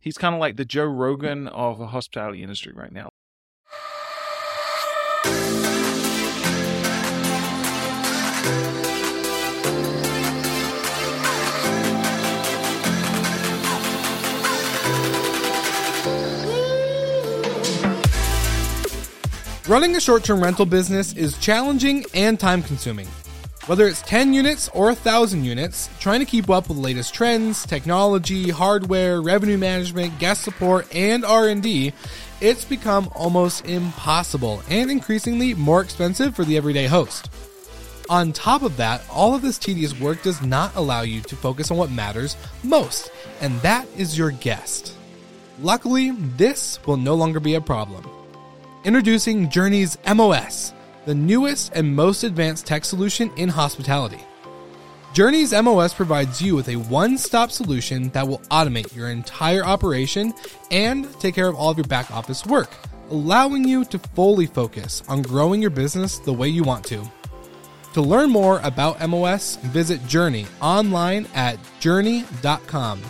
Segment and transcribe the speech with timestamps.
[0.00, 3.10] He's kind of like the Joe Rogan of the hospitality industry right now.
[19.68, 23.06] Running a short term rental business is challenging and time consuming.
[23.66, 27.64] Whether it's 10 units or 1,000 units, trying to keep up with the latest trends,
[27.66, 31.92] technology, hardware, revenue management, guest support, and R&D,
[32.40, 37.30] it's become almost impossible and increasingly more expensive for the everyday host.
[38.08, 41.70] On top of that, all of this tedious work does not allow you to focus
[41.70, 44.94] on what matters most, and that is your guest.
[45.60, 48.08] Luckily, this will no longer be a problem.
[48.84, 50.72] Introducing Jurny's MOS,
[51.06, 54.20] the newest and most advanced tech solution in hospitality.
[55.12, 60.32] Jurny's MOS provides you with a one stop solution that will automate your entire operation
[60.70, 62.70] and take care of all of your back office work,
[63.10, 67.04] allowing you to fully focus on growing your business the way you want to.
[67.94, 73.02] To learn more about MOS, visit Jurny online at jurny.com.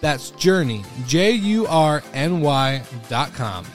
[0.00, 3.66] That's Jurny, J U R N Y.com.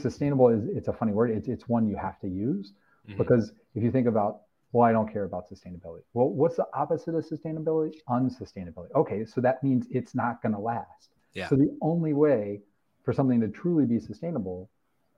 [0.00, 1.30] sustainable is it's a funny word.
[1.30, 2.72] It's, it's one you have to use
[3.08, 3.18] mm-hmm.
[3.18, 6.02] because if you think about well i don't care about sustainability.
[6.14, 7.94] Well what's the opposite of sustainability?
[8.08, 8.92] Unsustainability.
[8.94, 11.10] Okay so that means it's not going to last.
[11.34, 11.48] Yeah.
[11.48, 12.62] so the only way
[13.04, 14.70] for something to truly be sustainable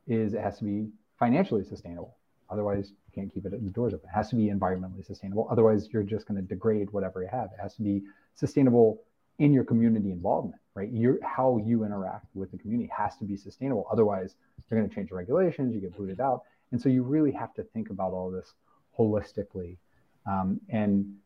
[0.07, 2.17] is it has to be financially sustainable.
[2.49, 4.09] Otherwise you can't keep it at the doors open.
[4.09, 5.47] It has to be environmentally sustainable.
[5.51, 7.51] Otherwise you're just going to degrade whatever you have.
[7.57, 8.03] It has to be
[8.35, 9.03] sustainable
[9.41, 10.91] in your community involvement, right?
[10.93, 13.87] Your how you interact with the community has to be sustainable.
[13.91, 14.37] Otherwise,
[14.69, 15.75] they're going to change the regulations.
[15.75, 18.53] You get booted out, and so you really have to think about all this
[18.97, 19.79] holistically.
[20.27, 21.17] Um, and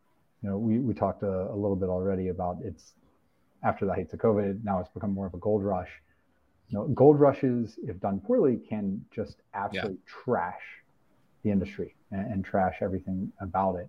[0.43, 2.93] you know, we we talked a, a, little bit already about it's
[3.65, 4.63] after the heights of COVID.
[4.63, 5.91] Now it's become more of a gold rush.
[6.69, 10.23] You know, gold rushes, if done poorly, can just absolutely yeah.
[10.25, 10.63] trash
[11.43, 13.89] the industry and, and trash everything about it.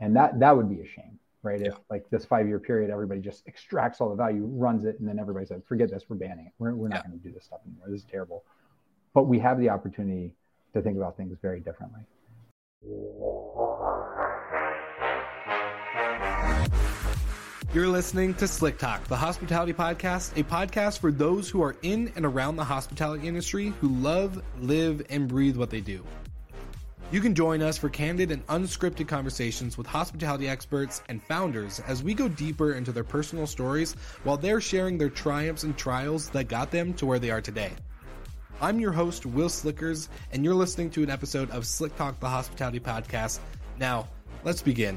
[0.00, 1.60] And that that would be a shame right?
[1.60, 1.68] Yeah.
[1.68, 5.08] If like this five year period, everybody just extracts all the value, runs it, and
[5.08, 6.52] then everybody says, forget this, we're banning it.
[6.58, 7.08] We're, we're not yeah.
[7.08, 7.86] going to do this stuff anymore.
[7.88, 8.44] This is terrible.
[9.14, 10.32] But we have the opportunity
[10.74, 12.02] to think about things very differently.
[17.72, 22.12] You're listening to Slick Talk, the hospitality podcast, a podcast for those who are in
[22.16, 26.04] and around the hospitality industry who love, live, and breathe what they do.
[27.12, 32.04] You can join us for candid and unscripted conversations with hospitality experts and founders as
[32.04, 36.44] we go deeper into their personal stories while they're sharing their triumphs and trials that
[36.44, 37.72] got them to where they are today.
[38.60, 42.28] I'm your host, Will Slickers, and you're listening to an episode of Slick Talk, the
[42.28, 43.40] Hospitality Podcast.
[43.76, 44.06] Now,
[44.44, 44.96] let's begin.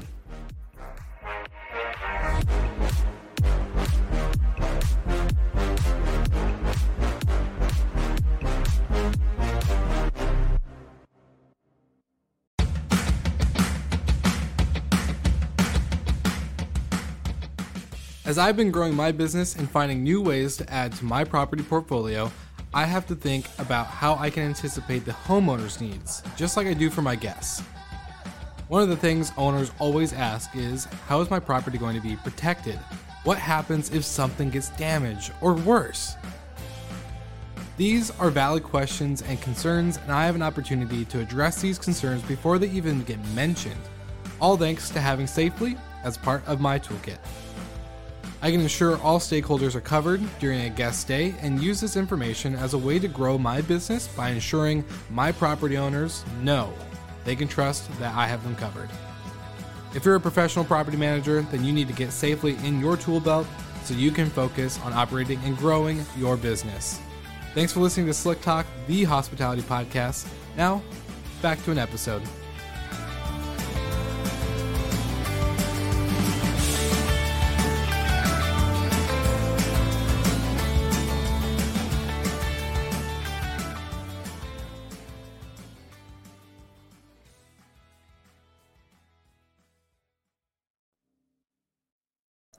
[18.34, 21.62] As I've been growing my business and finding new ways to add to my property
[21.62, 22.32] portfolio,
[22.74, 26.74] I have to think about how I can anticipate the homeowner's needs, just like I
[26.74, 27.60] do for my guests.
[28.66, 32.16] One of the things owners always ask is how is my property going to be
[32.16, 32.74] protected?
[33.22, 36.16] What happens if something gets damaged or worse?
[37.76, 42.20] These are valid questions and concerns, and I have an opportunity to address these concerns
[42.22, 43.80] before they even get mentioned,
[44.40, 47.18] all thanks to having Safely as part of my toolkit.
[48.44, 52.54] I can ensure all stakeholders are covered during a guest stay and use this information
[52.54, 56.70] as a way to grow my business by ensuring my property owners know
[57.24, 58.90] they can trust that I have them covered.
[59.94, 63.18] If you're a professional property manager, then you need to get safely in your tool
[63.18, 63.46] belt
[63.82, 67.00] so you can focus on operating and growing your business.
[67.54, 70.28] Thanks for listening to Slick Talk, the hospitality podcast.
[70.54, 70.82] Now,
[71.40, 72.20] back to an episode.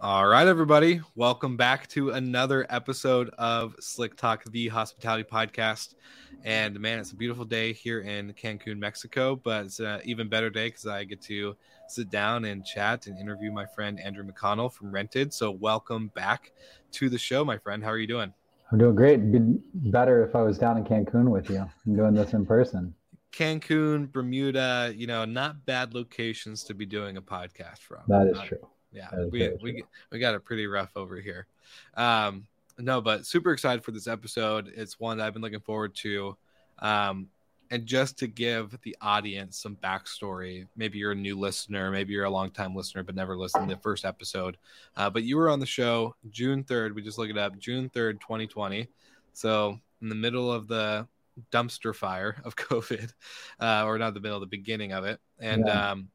[0.06, 1.02] All right, everybody.
[1.16, 5.96] Welcome back to another episode of Slick Talk, the hospitality podcast.
[6.44, 10.52] And man, it's a beautiful day here in Cancun, Mexico, but it's an even better
[10.52, 11.56] day because I get to
[11.88, 15.34] sit down and chat and interview my friend Andrew McConnell from Rented.
[15.34, 16.52] So, welcome back
[16.92, 17.84] to the show, my friend.
[17.84, 18.32] How are you doing?
[18.72, 19.22] I'm doing great.
[19.22, 21.68] It'd be better if I was down in Cancun with you.
[21.88, 22.94] I'm doing this in person.
[23.32, 28.02] Cancun, Bermuda, you know, not bad locations to be doing a podcast from.
[28.08, 28.60] That is true.
[28.96, 31.48] Yeah, we, we we got it pretty rough over here.
[31.96, 32.48] Um,
[32.78, 34.72] no, but super excited for this episode.
[34.76, 36.38] It's one that I've been looking forward to.
[36.80, 37.28] Um,
[37.72, 42.26] and just to give the audience some backstory, maybe you're a new listener, maybe you're
[42.26, 44.58] a long time listener, but never listened to the first episode.
[44.96, 46.94] Uh, but you were on the show June 3rd.
[46.94, 48.88] We just look it up, June 3rd, 2020.
[49.34, 51.08] So in the middle of the
[51.52, 53.14] dumpster fire of COVID,
[53.60, 55.20] uh, or not the middle, the beginning of it.
[55.40, 55.92] And yeah.
[55.92, 56.10] um,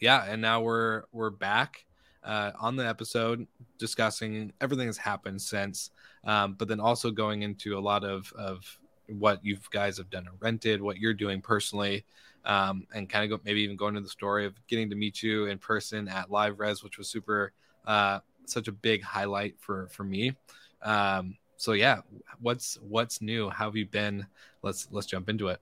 [0.00, 1.84] yeah, and now we're we're back
[2.24, 3.46] uh, on the episode
[3.78, 5.90] discussing everything that's happened since,
[6.24, 8.78] um, but then also going into a lot of of
[9.08, 12.04] what you guys have done or rented, what you're doing personally,
[12.46, 15.22] um, and kind of go, maybe even going to the story of getting to meet
[15.22, 17.52] you in person at Live Res, which was super
[17.86, 20.34] uh, such a big highlight for for me.
[20.82, 22.00] Um, so yeah,
[22.40, 23.50] what's what's new?
[23.50, 24.26] How have you been?
[24.62, 25.60] Let's let's jump into it.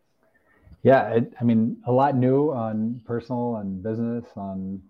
[0.83, 4.83] Yeah, it, I mean, a lot new on personal and business, on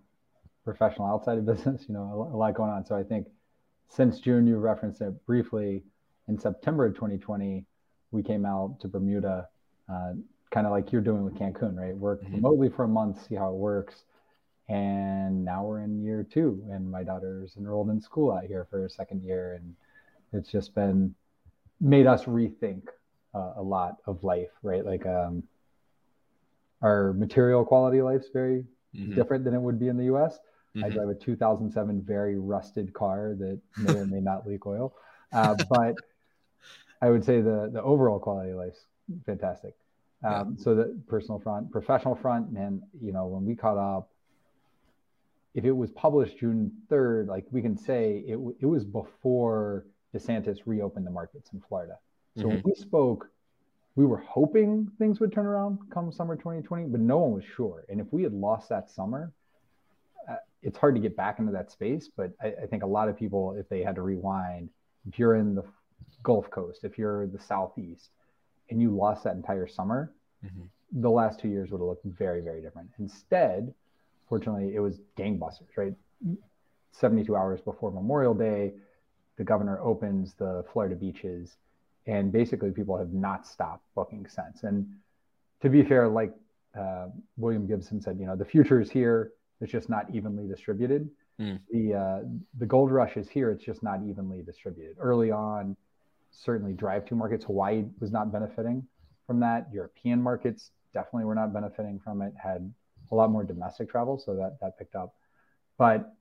[0.64, 1.84] professional outside of business.
[1.88, 2.84] You know, a, lot going on.
[2.84, 3.26] So I think
[3.88, 5.82] since June, you referenced it briefly.
[6.28, 7.64] In September of 2020,
[8.10, 9.48] we came out to Bermuda,
[9.92, 10.12] uh,
[10.50, 11.96] kind of like you're doing with Cancun, right?
[11.96, 12.36] Work mm-hmm.
[12.36, 14.04] remotely for a month, see how it works.
[14.68, 18.86] And now we're in year two, and my daughter's enrolled in school out here for
[18.86, 19.54] a second year.
[19.54, 19.74] And
[20.32, 21.14] it's just been
[21.80, 22.84] made us rethink
[23.34, 24.86] uh, a lot of life, right?
[24.86, 25.42] Like um,
[26.80, 29.14] our material quality of life is very mm-hmm.
[29.14, 30.38] different than it would be in the US.
[30.76, 30.84] Mm-hmm.
[30.84, 34.94] I drive a 2007 very rusted car that may or may not leak oil.
[35.32, 35.96] Uh, but
[37.00, 38.86] I would say the the overall quality of life's
[39.26, 39.74] fantastic.
[40.24, 40.64] Um, yeah.
[40.64, 44.08] So the personal front, professional front, man, you know, when we caught up,
[45.54, 49.84] if it was published June 3rd, like we can say it, it was before
[50.14, 51.98] DeSantis reopened the markets in Florida.
[52.36, 52.48] So mm-hmm.
[52.50, 53.28] when we spoke,
[53.94, 57.84] we were hoping things would turn around come summer 2020, but no one was sure.
[57.88, 59.32] And if we had lost that summer,
[60.62, 62.08] it's hard to get back into that space.
[62.14, 64.70] But I, I think a lot of people, if they had to rewind,
[65.08, 65.64] if you're in the
[66.22, 68.10] Gulf Coast, if you're the Southeast,
[68.70, 70.12] and you lost that entire summer,
[70.44, 70.62] mm-hmm.
[71.00, 72.90] the last two years would have looked very, very different.
[72.98, 73.74] Instead,
[74.28, 75.94] fortunately, it was gangbusters, right?
[76.92, 78.72] 72 hours before Memorial Day,
[79.36, 81.56] the governor opens the Florida beaches,
[82.06, 84.62] and basically people have not stopped booking since.
[84.62, 84.86] And
[85.60, 86.32] to be fair, like
[86.78, 89.32] uh, William Gibson said, you know, the future is here.
[89.62, 91.08] It's just not evenly distributed.
[91.40, 91.60] Mm.
[91.70, 92.20] The uh,
[92.58, 93.50] the gold rush is here.
[93.50, 94.96] It's just not evenly distributed.
[94.98, 95.76] Early on,
[96.30, 97.44] certainly drive to markets.
[97.44, 98.86] Hawaii was not benefiting
[99.26, 99.68] from that.
[99.72, 102.72] European markets definitely were not benefiting from it, had
[103.10, 104.18] a lot more domestic travel.
[104.18, 105.14] So that, that picked up.
[105.78, 106.14] But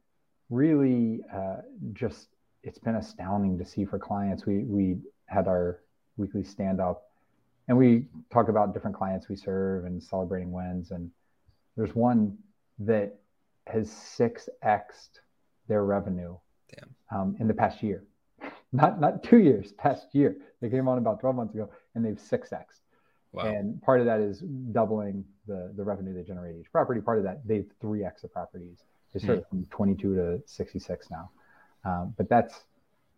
[0.50, 1.58] really, uh,
[1.94, 2.28] just
[2.64, 4.46] it's been astounding to see for clients.
[4.46, 5.80] We, we had our
[6.18, 7.10] weekly stand up
[7.68, 10.92] and we talk about different clients we serve and celebrating wins.
[10.92, 11.10] And
[11.76, 12.38] there's one
[12.80, 13.16] that
[13.68, 15.20] has 6xed
[15.68, 16.36] their revenue
[17.16, 18.04] um, in the past year
[18.74, 20.38] not not two years, past year.
[20.62, 22.64] They came on about 12 months ago and they've 6x.
[23.34, 23.46] Wow.
[23.46, 27.00] And part of that is doubling the, the revenue they generate each property.
[27.00, 28.80] Part of that, they've 3x the properties.
[29.14, 29.50] They started mm.
[29.50, 31.32] from 22 to 66 now.
[31.86, 32.54] Um, but that's,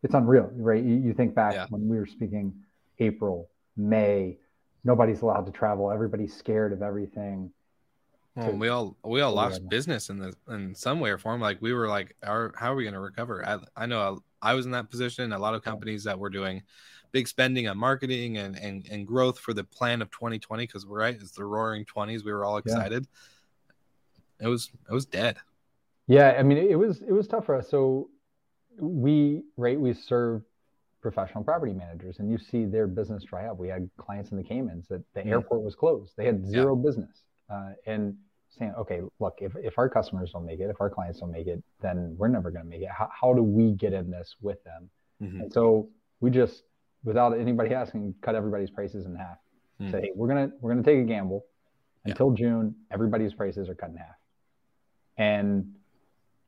[0.03, 0.83] it's unreal, right?
[0.83, 1.65] You, you think back yeah.
[1.69, 2.53] when we were speaking
[2.99, 4.37] April, May,
[4.83, 5.91] nobody's allowed to travel.
[5.91, 7.51] Everybody's scared of everything.
[8.35, 11.39] Well, we all we all lost business in the in some way or form.
[11.39, 13.47] Like we were like, our, how are we going to recover?
[13.47, 15.33] I, I know I was in that position.
[15.33, 16.63] A lot of companies that were doing
[17.11, 20.99] big spending on marketing and and, and growth for the plan of 2020 because we're
[20.99, 22.25] right, it's the roaring 20s.
[22.25, 23.07] We were all excited.
[24.39, 24.47] Yeah.
[24.47, 25.37] It was it was dead.
[26.07, 27.69] Yeah, I mean it was it was tough for us.
[27.69, 28.09] So
[28.79, 30.41] we right we serve
[31.01, 33.57] professional property managers and you see their business dry up.
[33.57, 35.29] We had clients in the Caymans that the mm-hmm.
[35.29, 36.13] airport was closed.
[36.17, 36.83] They had zero yeah.
[36.83, 37.23] business.
[37.49, 38.15] Uh, and
[38.49, 41.47] saying, okay, look, if, if our customers don't make it, if our clients don't make
[41.47, 42.89] it, then we're never going to make it.
[42.89, 44.89] How, how do we get in this with them?
[45.21, 45.41] Mm-hmm.
[45.41, 46.63] And so we just,
[47.03, 49.37] without anybody asking, cut everybody's prices in half.
[49.81, 49.91] Mm-hmm.
[49.91, 51.45] Say, hey, we're gonna we're gonna take a gamble.
[52.05, 52.35] Until yeah.
[52.45, 54.15] June, everybody's prices are cut in half.
[55.17, 55.73] And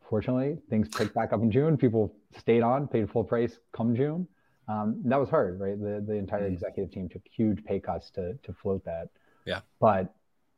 [0.07, 1.77] fortunately, things picked back up in June.
[1.77, 4.27] People stayed on, paid full price come June.
[4.67, 5.79] Um, that was hard, right?
[5.79, 6.53] The the entire mm-hmm.
[6.53, 9.09] executive team took huge pay cuts to to float that.
[9.45, 9.61] Yeah.
[9.79, 10.13] But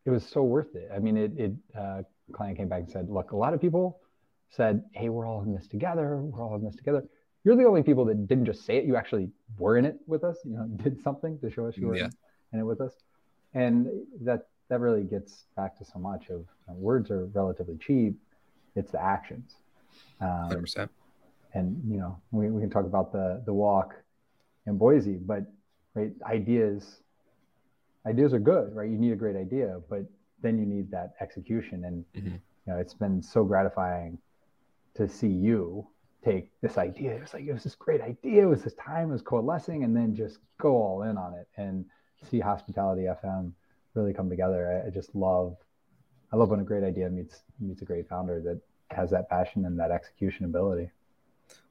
[0.08, 0.90] it was so worth it.
[0.96, 4.00] I mean, it, it uh, client came back and said, look, a lot of people
[4.50, 6.22] said, hey, we're all in this together.
[6.22, 7.04] We're all in this together.
[7.44, 8.86] You're the only people that didn't just say it.
[8.86, 11.88] You actually were in it with us, you know, did something to show us you
[11.88, 12.08] were yeah.
[12.54, 12.94] in it with us.
[13.54, 13.88] And
[14.22, 18.16] that that really gets back to so much of you know, words are relatively cheap.
[18.76, 19.56] It's the actions.
[20.22, 20.90] Um, 100%.
[21.54, 23.94] And you know, we, we can talk about the the walk
[24.68, 25.44] in Boise, but
[25.96, 27.02] right, ideas
[28.06, 28.89] ideas are good, right?
[28.89, 30.06] You need a great idea, but
[30.42, 31.86] then you need that execution.
[31.86, 32.36] And mm-hmm.
[32.36, 34.18] you know, it's been so gratifying
[34.96, 35.88] to see you
[36.24, 37.16] take this idea.
[37.16, 38.44] It was like it was this great idea.
[38.44, 41.48] It was this time, it was coalescing, and then just go all in on it
[41.58, 41.86] and
[42.30, 43.51] see Hospitality FM
[43.94, 44.84] really come together.
[44.84, 45.56] I, I just love,
[46.32, 48.60] I love when a great idea meets meets a great founder that
[48.96, 50.89] has that passion and that execution ability.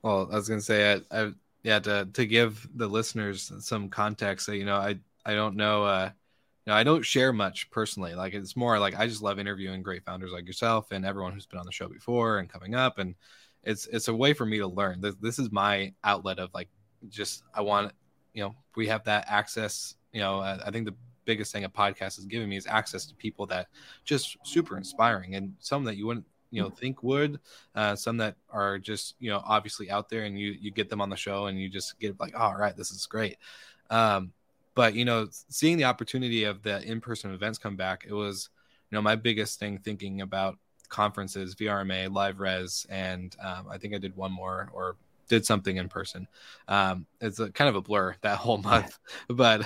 [0.02, 4.46] Well, I was gonna say, I, I yeah, to to give the listeners some context,
[4.46, 5.84] so, you know, I I don't know.
[5.84, 6.10] Uh,
[6.66, 8.14] know, I don't share much personally.
[8.14, 11.46] Like it's more like I just love interviewing great founders like yourself and everyone who's
[11.46, 12.98] been on the show before and coming up.
[12.98, 13.14] And
[13.62, 15.00] it's it's a way for me to learn.
[15.00, 16.68] This this is my outlet of like
[17.08, 17.92] just I want
[18.34, 19.94] you know we have that access.
[20.12, 23.04] You know, I, I think the biggest thing a podcast has given me is access
[23.06, 23.66] to people that
[24.04, 27.40] just super inspiring and some that you wouldn't you know think would
[27.74, 31.00] uh, some that are just you know obviously out there and you you get them
[31.00, 33.36] on the show and you just get like oh, all right this is great
[33.90, 34.32] um
[34.76, 38.50] but you know seeing the opportunity of the in-person events come back it was
[38.90, 40.56] you know my biggest thing thinking about
[40.88, 44.96] conferences, VRMA, Live Res, and um, I think I did one more or
[45.28, 46.28] did something in person.
[46.68, 49.62] Um, it's a, kind of a blur that whole month, but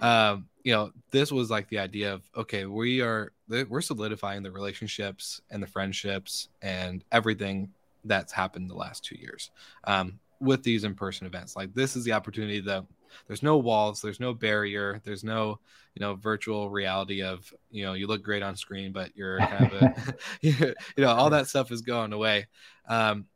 [0.00, 4.50] um, you know, this was like the idea of okay, we are we're solidifying the
[4.50, 7.70] relationships and the friendships and everything
[8.04, 9.50] that's happened the last two years
[9.84, 11.56] um, with these in-person events.
[11.56, 12.84] Like this is the opportunity that
[13.26, 15.58] there's no walls there's no barrier there's no
[15.94, 19.72] you know virtual reality of you know you look great on screen but you're kind
[19.72, 19.94] of a,
[20.42, 22.46] you know all that stuff is going away
[22.88, 23.26] um,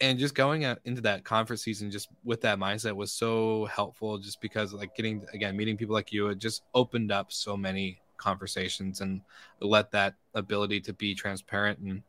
[0.00, 4.18] and just going out into that conference season just with that mindset was so helpful
[4.18, 8.00] just because like getting again meeting people like you it just opened up so many
[8.16, 9.20] conversations and
[9.60, 12.02] let that ability to be transparent and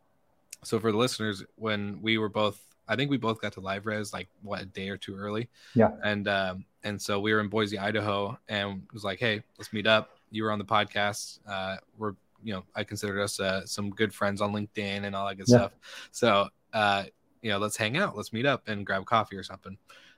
[0.63, 2.59] so for the listeners when we were both
[2.89, 5.47] I think we both got to live res like what a day or two early.
[5.75, 5.91] Yeah.
[6.03, 9.87] And um, and so we were in Boise, Idaho, and was like, hey, let's meet
[9.87, 10.11] up.
[10.31, 11.39] You were on the podcast.
[11.47, 15.27] Uh, we're you know I considered us uh, some good friends on LinkedIn and all
[15.27, 15.57] that good yeah.
[15.57, 15.71] stuff.
[16.11, 17.03] So uh,
[17.41, 19.77] you know, let's hang out, let's meet up and grab coffee or something.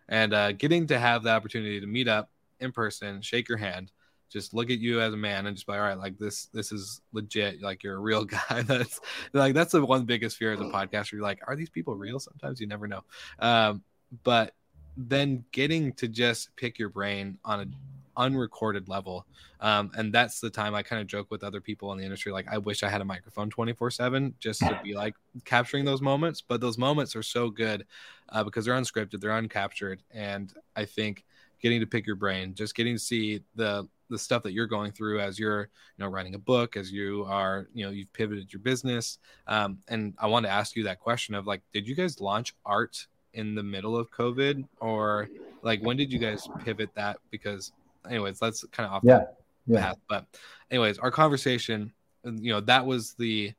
[0.10, 3.92] And uh, getting to have the opportunity to meet up in person, shake your hand,
[4.32, 6.72] just look at you as a man and just be all right like this this
[6.72, 9.02] is legit like you're a real guy that's
[9.34, 12.18] like that's the one biggest fear as a podcaster you're like are these people real
[12.18, 13.04] sometimes you never know
[13.40, 13.84] um,
[14.24, 14.54] but
[14.98, 17.76] then getting to just pick your brain on an
[18.18, 19.26] unrecorded level.
[19.60, 22.32] Um, and that's the time i kind of joke with other people in the industry
[22.32, 25.14] like i wish i had a microphone 24 7 just to be like
[25.46, 26.42] capturing those moments.
[26.42, 27.86] But those moments are so good
[28.30, 30.00] uh, because they're unscripted they're uncaptured.
[30.12, 31.26] And i think
[31.62, 34.92] getting to pick your brain just getting to see the the stuff that you're going
[34.92, 38.52] through as you're you know writing a book as you are you know you've pivoted
[38.52, 39.20] your business.
[39.48, 42.56] Um, and i want to ask you that question of like did you guys launch
[42.66, 45.30] art in the middle of covid or
[45.62, 47.72] like when did you guys pivot that because
[48.10, 49.24] anyways that's kind of off yeah
[49.68, 49.98] yeah path.
[50.10, 50.26] but
[50.70, 51.92] anyways our conversation
[52.26, 53.54] you know that was the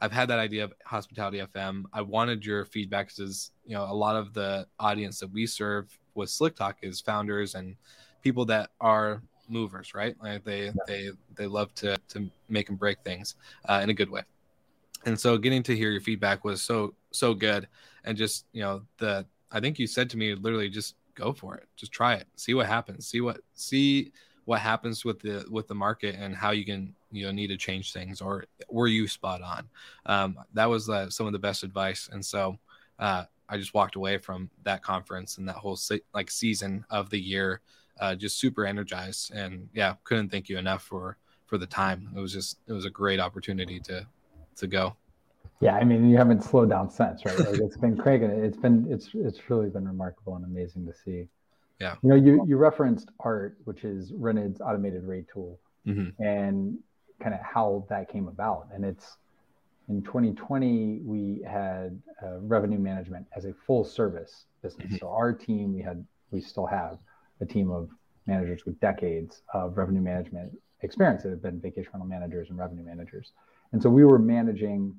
[0.00, 1.84] I've had that idea of hospitality FM.
[1.92, 5.96] I wanted your feedback because you know a lot of the audience that we serve
[6.14, 7.76] with Slick Talk is founders and
[8.22, 10.16] people that are movers, right?
[10.22, 10.72] Like they yeah.
[10.86, 13.34] they they love to to make and break things
[13.68, 14.22] uh, in a good way.
[15.06, 17.68] And so getting to hear your feedback was so so good,
[18.04, 21.56] and just you know the I think you said to me literally just go for
[21.56, 24.12] it, just try it, see what happens, see what see
[24.44, 27.56] what happens with the with the market and how you can you know need to
[27.56, 29.68] change things or were you spot on?
[30.06, 32.08] Um, that was uh, some of the best advice.
[32.12, 32.58] And so
[32.98, 37.10] uh, i just walked away from that conference and that whole se- like season of
[37.10, 37.60] the year
[38.00, 39.32] uh, just super energized.
[39.32, 42.10] And yeah, couldn't thank you enough for for the time.
[42.16, 44.06] It was just it was a great opportunity to
[44.58, 44.96] to go.
[45.60, 47.38] Yeah, I mean, you haven't slowed down since, right?
[47.38, 48.30] Like it's been cranking.
[48.30, 51.28] It's been it's it's really been remarkable and amazing to see.
[51.80, 51.96] Yeah.
[52.02, 56.22] You know, you you referenced art, which is Rented's automated rate tool, mm-hmm.
[56.22, 56.78] and
[57.20, 58.68] kind of how that came about.
[58.72, 59.16] And it's
[59.88, 64.86] in 2020 we had uh, revenue management as a full service business.
[64.86, 64.96] Mm-hmm.
[64.96, 66.98] So our team we had we still have
[67.40, 67.88] a team of
[68.26, 72.84] managers with decades of revenue management experience that have been vacation rental managers and revenue
[72.84, 73.32] managers.
[73.72, 74.94] And so we were managing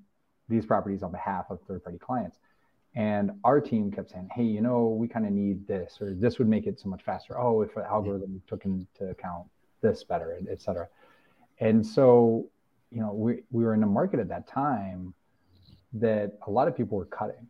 [0.47, 2.38] these properties on behalf of third party clients.
[2.95, 6.39] And our team kept saying, hey, you know, we kind of need this, or this
[6.39, 7.39] would make it so much faster.
[7.39, 9.47] Oh, if an algorithm took into account
[9.81, 10.88] this better, et cetera.
[11.59, 12.47] And so,
[12.91, 15.13] you know, we, we were in a market at that time
[15.93, 17.47] that a lot of people were cutting.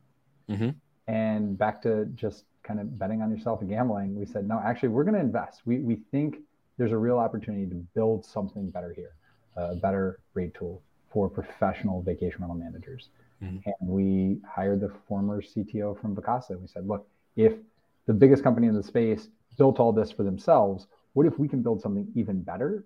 [0.49, 0.69] Mm-hmm.
[1.07, 4.89] And back to just kind of betting on yourself and gambling, we said, no, actually,
[4.89, 5.61] we're going to invest.
[5.65, 6.39] We, we think
[6.77, 9.13] there's a real opportunity to build something better here.
[9.59, 10.81] a better rate tool
[11.11, 13.09] for professional vacation rental managers.
[13.43, 13.69] Mm-hmm.
[13.79, 16.59] And we hired the former CTO from Vacasa.
[16.59, 17.53] We said, look, if
[18.05, 21.61] the biggest company in the space built all this for themselves, what if we can
[21.61, 22.85] build something even better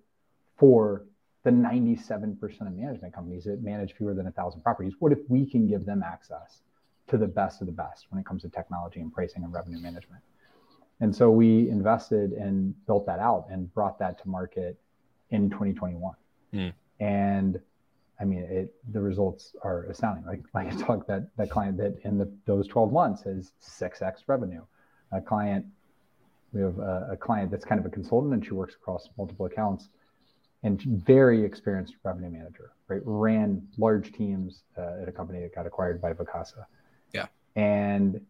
[0.56, 1.04] for
[1.42, 4.94] the 97% of management companies that manage fewer than a thousand properties?
[4.98, 6.62] What if we can give them access
[7.08, 9.80] to the best of the best when it comes to technology and pricing and revenue
[9.80, 10.22] management?
[11.00, 14.78] And so we invested and built that out and brought that to market
[15.30, 16.14] in 2021.
[16.54, 16.72] Mm.
[17.00, 17.60] And
[18.20, 20.24] I mean, it, the results are astounding.
[20.24, 24.22] Like, like I talked that that client that in the, those 12 months has 6x
[24.26, 24.62] revenue.
[25.12, 25.66] A client,
[26.52, 29.46] we have a, a client that's kind of a consultant and she works across multiple
[29.46, 29.88] accounts
[30.62, 33.02] and very experienced revenue manager, right?
[33.04, 36.64] Ran large teams uh, at a company that got acquired by Vacasa.
[37.12, 37.26] Yeah.
[37.54, 38.20] And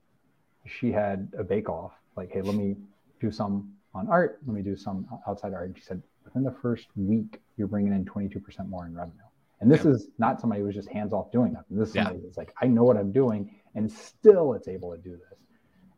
[0.67, 2.77] she had a bake off like, hey, let me
[3.21, 4.41] do some on art.
[4.47, 5.67] Let me do some outside art.
[5.67, 9.19] And she said, within the first week, you're bringing in 22% more in revenue.
[9.65, 9.93] And this yeah.
[9.93, 11.79] is not somebody who was just hands off doing nothing.
[11.79, 12.23] This is somebody yeah.
[12.25, 15.39] that's like, I know what I'm doing, and still it's able to do this.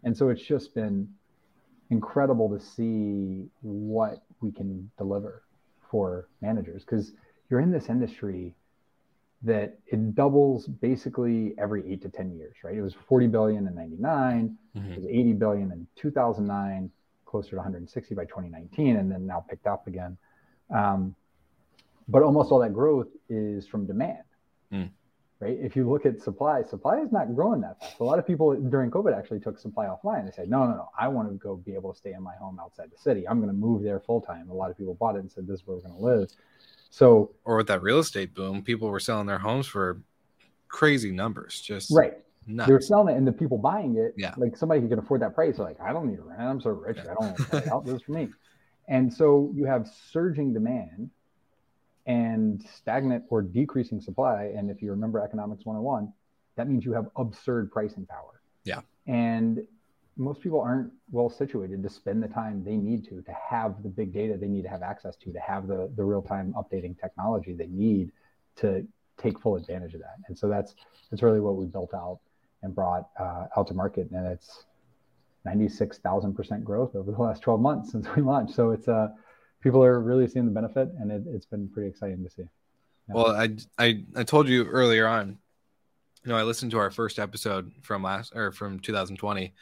[0.04, 1.08] And so it's just been
[1.90, 5.42] incredible to see what we can deliver
[5.90, 7.12] for managers because
[7.50, 8.54] you're in this industry
[9.42, 12.76] that it doubles basically every eight to 10 years, right?
[12.76, 14.92] It was 40 billion in 99, mm-hmm.
[14.92, 16.88] it was 80 billion in 2009,
[17.24, 20.16] closer to 160 by 2019, and then now picked up again.
[20.72, 21.16] Um,
[22.08, 24.24] but almost all that growth is from demand,
[24.72, 24.88] mm.
[25.40, 25.58] right?
[25.60, 28.00] If you look at supply, supply is not growing that fast.
[28.00, 30.24] A lot of people during COVID actually took supply offline.
[30.24, 32.34] They said, no, no, no, I want to go be able to stay in my
[32.36, 33.26] home outside the city.
[33.28, 34.48] I'm going to move there full time.
[34.50, 36.30] A lot of people bought it and said, this is where we're going to live.
[36.90, 40.00] So, or with that real estate boom, people were selling their homes for
[40.68, 41.60] crazy numbers.
[41.60, 42.14] Just right.
[42.48, 42.68] Nuts.
[42.68, 44.32] They were selling it, and the people buying it, yeah.
[44.36, 46.40] like somebody who can afford that price, like I don't need to rent.
[46.40, 46.98] I'm so rich.
[46.98, 47.10] Yeah.
[47.10, 48.28] I don't want to out this for me.
[48.86, 51.10] And so you have surging demand
[52.06, 54.52] and stagnant or decreasing supply.
[54.56, 56.12] And if you remember economics 101,
[56.56, 58.40] that means you have absurd pricing power.
[58.64, 58.80] Yeah.
[59.06, 59.66] And
[60.16, 63.88] most people aren't well situated to spend the time they need to to have the
[63.88, 66.98] big data they need to have access to to have the the real time updating
[66.98, 68.10] technology they need
[68.56, 68.86] to
[69.18, 70.74] take full advantage of that and so that's
[71.10, 72.18] that's really what we built out
[72.62, 74.64] and brought uh, out to market and it's
[75.46, 79.08] 96,000% growth over the last 12 months since we launched so it's uh
[79.66, 82.42] people are really seeing the benefit and it, has been pretty exciting to see.
[83.08, 83.14] Yeah.
[83.14, 85.38] well I, I i told you earlier on
[86.24, 89.52] you know i listened to our first episode from last or from 2020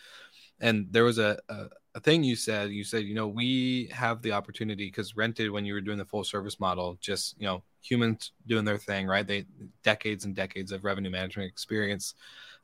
[0.61, 2.71] and there was a, a, a thing you said.
[2.71, 6.05] You said you know we have the opportunity because rented when you were doing the
[6.05, 9.27] full service model just you know humans doing their thing right?
[9.27, 9.47] They
[9.83, 12.15] decades and decades of revenue management experience.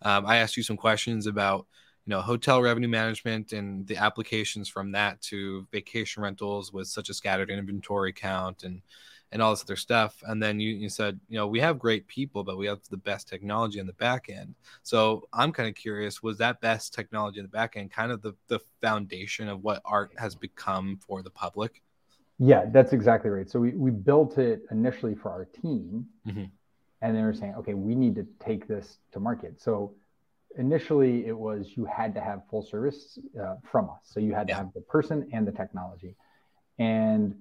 [0.03, 1.67] Um, i asked you some questions about
[2.07, 7.09] you know hotel revenue management and the applications from that to vacation rentals with such
[7.09, 8.83] a scattered inventory count and
[9.33, 10.23] and all this other stuff.
[10.27, 12.97] And then you, you said, you know, we have great people, but we have the
[12.97, 14.55] best technology on the back end.
[14.83, 18.23] So I'm kind of curious, was that best technology in the back end kind of
[18.23, 21.83] the, the foundation of what art has become for the public?
[22.39, 23.49] Yeah, that's exactly right.
[23.49, 26.07] So we, we built it initially for our team.
[26.27, 26.45] Mm-hmm.
[27.03, 29.61] And they were saying, okay, we need to take this to market.
[29.61, 29.95] So
[30.59, 34.01] initially it was you had to have full service uh, from us.
[34.05, 36.17] So you had to have the person and the technology.
[36.79, 37.35] And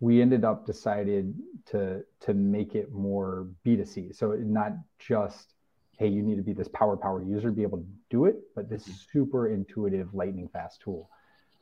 [0.00, 1.34] we ended up decided
[1.66, 4.14] to to make it more B2C.
[4.14, 5.54] So not just,
[5.98, 8.36] hey, you need to be this power power user to be able to do it,
[8.54, 8.92] but this mm-hmm.
[9.12, 11.08] super intuitive lightning fast tool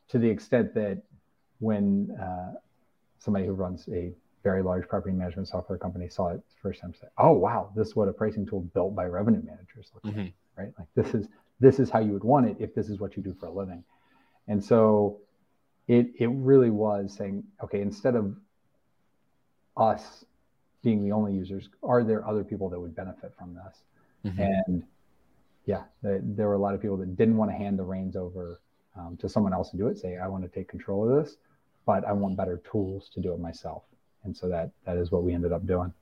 [0.08, 1.02] to the extent that
[1.60, 2.52] when uh,
[3.18, 7.06] somebody who runs a very large property management software company saw it first time say,
[7.18, 10.24] oh wow, this is what a pricing tool built by revenue managers looks mm-hmm.
[10.24, 10.72] like, right?
[10.78, 11.28] Like this is
[11.60, 13.52] this is how you would want it if this is what you do for a
[13.52, 13.84] living.
[14.48, 15.18] And so
[15.88, 18.36] it it really was saying, okay, instead of
[19.76, 20.24] us
[20.82, 23.82] being the only users, are there other people that would benefit from this?
[24.26, 24.40] Mm-hmm.
[24.40, 24.82] And
[25.64, 28.16] yeah, the, there were a lot of people that didn't want to hand the reins
[28.16, 28.60] over
[28.98, 29.98] um, to someone else to do it.
[29.98, 31.36] Say, I want to take control of this,
[31.86, 33.84] but I want better tools to do it myself.
[34.24, 35.92] And so that that is what we ended up doing.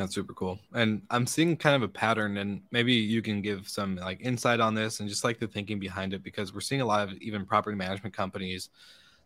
[0.00, 0.58] That's super cool.
[0.72, 4.58] And I'm seeing kind of a pattern, and maybe you can give some like insight
[4.58, 7.14] on this and just like the thinking behind it, because we're seeing a lot of
[7.18, 8.70] even property management companies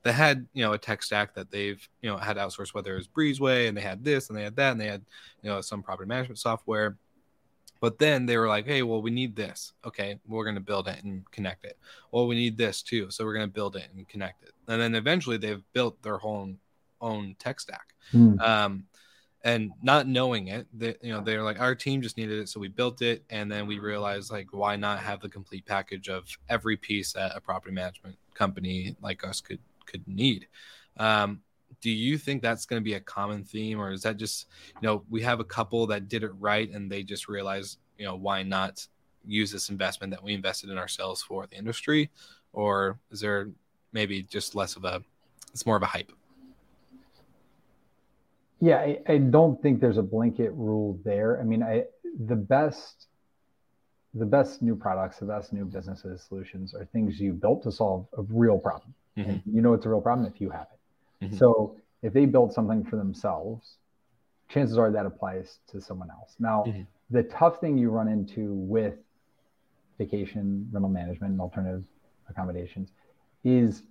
[0.03, 2.97] that had you know a tech stack that they've you know had outsourced whether it
[2.97, 5.03] was breezeway and they had this and they had that and they had
[5.43, 6.97] you know some property management software.
[7.81, 9.75] But then they were like hey well we need this.
[9.85, 11.79] Okay we're going to build it and connect it.
[12.11, 14.53] Well we need this too so we're going to build it and connect it.
[14.67, 16.53] And then eventually they've built their whole
[17.01, 17.95] own tech stack.
[18.13, 18.41] Mm.
[18.41, 18.85] um,
[19.45, 22.59] and not knowing it that you know they're like our team just needed it so
[22.59, 26.27] we built it and then we realized like why not have the complete package of
[26.49, 30.49] every piece that a property management company like us could could need.
[30.97, 31.41] Um,
[31.81, 34.47] do you think that's going to be a common theme or is that just
[34.81, 38.07] you know we have a couple that did it right and they just realized you
[38.07, 38.87] know why not
[39.27, 42.11] use this investment that we invested in ourselves for the industry
[42.53, 43.51] or is there
[43.93, 45.03] maybe just less of a
[45.53, 46.13] it's more of a hype
[48.65, 51.85] yeah I, I don't think there's a blanket rule there i mean i
[52.27, 53.07] the best
[54.15, 58.07] the best new products the best new businesses solutions are things you built to solve
[58.17, 59.31] a real problem mm-hmm.
[59.31, 61.37] and you know it's a real problem if you have it mm-hmm.
[61.37, 63.77] so if they build something for themselves
[64.49, 66.83] chances are that applies to someone else now mm-hmm.
[67.11, 68.95] the tough thing you run into with
[69.99, 71.85] vacation rental management and alternative
[72.31, 72.93] accommodations
[73.45, 73.83] is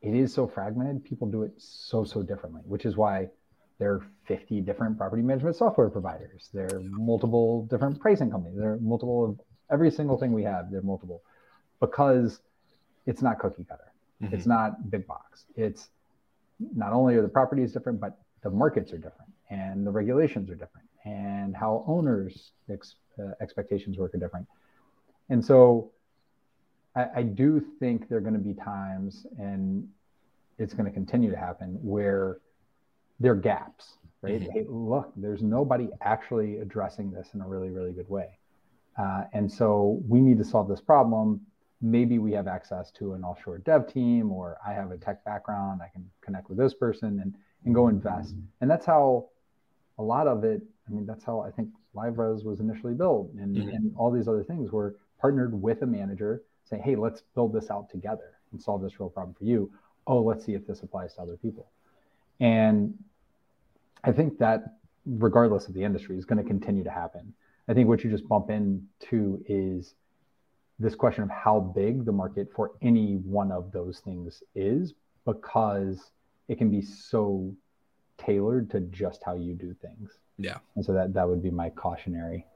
[0.00, 3.28] it is so fragmented people do it so so differently which is why
[3.78, 6.48] there are 50 different property management software providers.
[6.52, 8.58] There are multiple different pricing companies.
[8.58, 11.22] There are multiple of every single thing we have there are multiple.
[11.80, 12.40] Because
[13.04, 13.92] it's not cookie cutter.
[14.22, 14.34] Mm-hmm.
[14.34, 15.44] it's not big box.
[15.56, 15.90] It's
[16.74, 20.54] not only are the properties different but the markets are different and the regulations are
[20.54, 24.46] different and how owners ex, uh, expectations work are different.
[25.28, 25.92] And so
[26.96, 29.88] I, I do think there are going to be times, and
[30.58, 32.38] it's going to continue to happen, where
[33.20, 34.40] there are gaps, right?
[34.40, 34.50] Mm-hmm.
[34.50, 38.38] Hey, look, there's nobody actually addressing this in a really, really good way.
[38.98, 41.40] Uh, and so we need to solve this problem.
[41.82, 45.82] Maybe we have access to an offshore dev team, or I have a tech background.
[45.82, 48.34] I can connect with this person and, and go invest.
[48.34, 48.46] Mm-hmm.
[48.62, 49.28] And that's how
[49.98, 53.56] a lot of it, I mean, that's how I think LiveRes was initially built and,
[53.56, 53.68] mm-hmm.
[53.68, 57.70] and all these other things were partnered with a manager saying, hey, let's build this
[57.70, 59.70] out together and solve this real problem for you.
[60.06, 61.70] Oh, let's see if this applies to other people.
[62.40, 62.94] And
[64.04, 67.32] I think that, regardless of the industry, is going to continue to happen.
[67.68, 69.94] I think what you just bump into is
[70.78, 74.94] this question of how big the market for any one of those things is,
[75.24, 76.10] because
[76.48, 77.54] it can be so
[78.18, 80.18] tailored to just how you do things.
[80.38, 80.58] Yeah.
[80.74, 82.46] And so that that would be my cautionary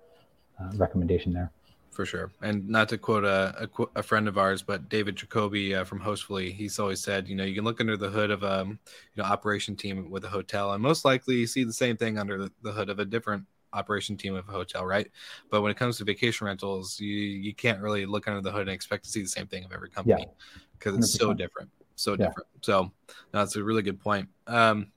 [0.60, 1.50] uh, recommendation there
[1.90, 2.30] for sure.
[2.40, 6.00] And not to quote a, a, a friend of ours, but David Jacoby uh, from
[6.00, 8.78] Hostfully, he's always said, you know, you can look under the hood of a um,
[9.14, 12.38] you know operation team with a hotel, and most likely see the same thing under
[12.38, 15.08] the, the hood of a different operation team of a hotel, right?
[15.50, 18.62] But when it comes to vacation rentals, you you can't really look under the hood
[18.62, 20.26] and expect to see the same thing of every company
[20.78, 20.98] because yeah.
[20.98, 22.26] it's so different, so yeah.
[22.28, 22.48] different.
[22.62, 22.90] So no,
[23.32, 24.28] that's a really good point.
[24.46, 24.92] Um,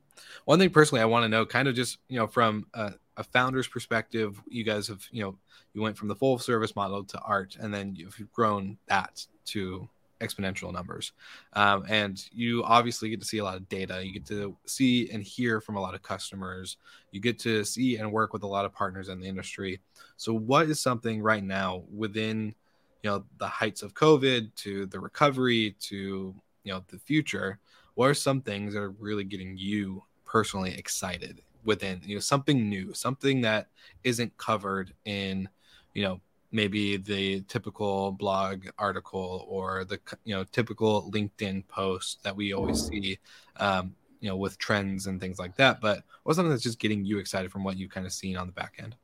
[0.45, 3.23] one thing personally, I want to know, kind of just you know from a, a
[3.23, 5.37] founder's perspective, you guys have you know
[5.73, 9.87] you went from the full service model to art, and then you've grown that to
[10.21, 11.11] exponential numbers.
[11.53, 14.03] Um, and you obviously get to see a lot of data.
[14.05, 16.77] You get to see and hear from a lot of customers.
[17.11, 19.79] You get to see and work with a lot of partners in the industry.
[20.17, 22.55] So, what is something right now within
[23.03, 27.59] you know the heights of COVID to the recovery to you know the future?
[27.95, 32.69] What are some things that are really getting you personally excited within you know something
[32.69, 33.67] new, something that
[34.03, 35.49] isn't covered in
[35.93, 36.21] you know
[36.51, 42.79] maybe the typical blog article or the you know typical linkedin post that we always
[42.79, 43.17] see
[43.57, 47.03] um, you know with trends and things like that but what's something that's just getting
[47.03, 48.95] you excited from what you've kind of seen on the back end.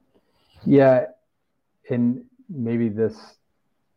[0.65, 1.05] Yeah
[1.89, 3.17] and maybe this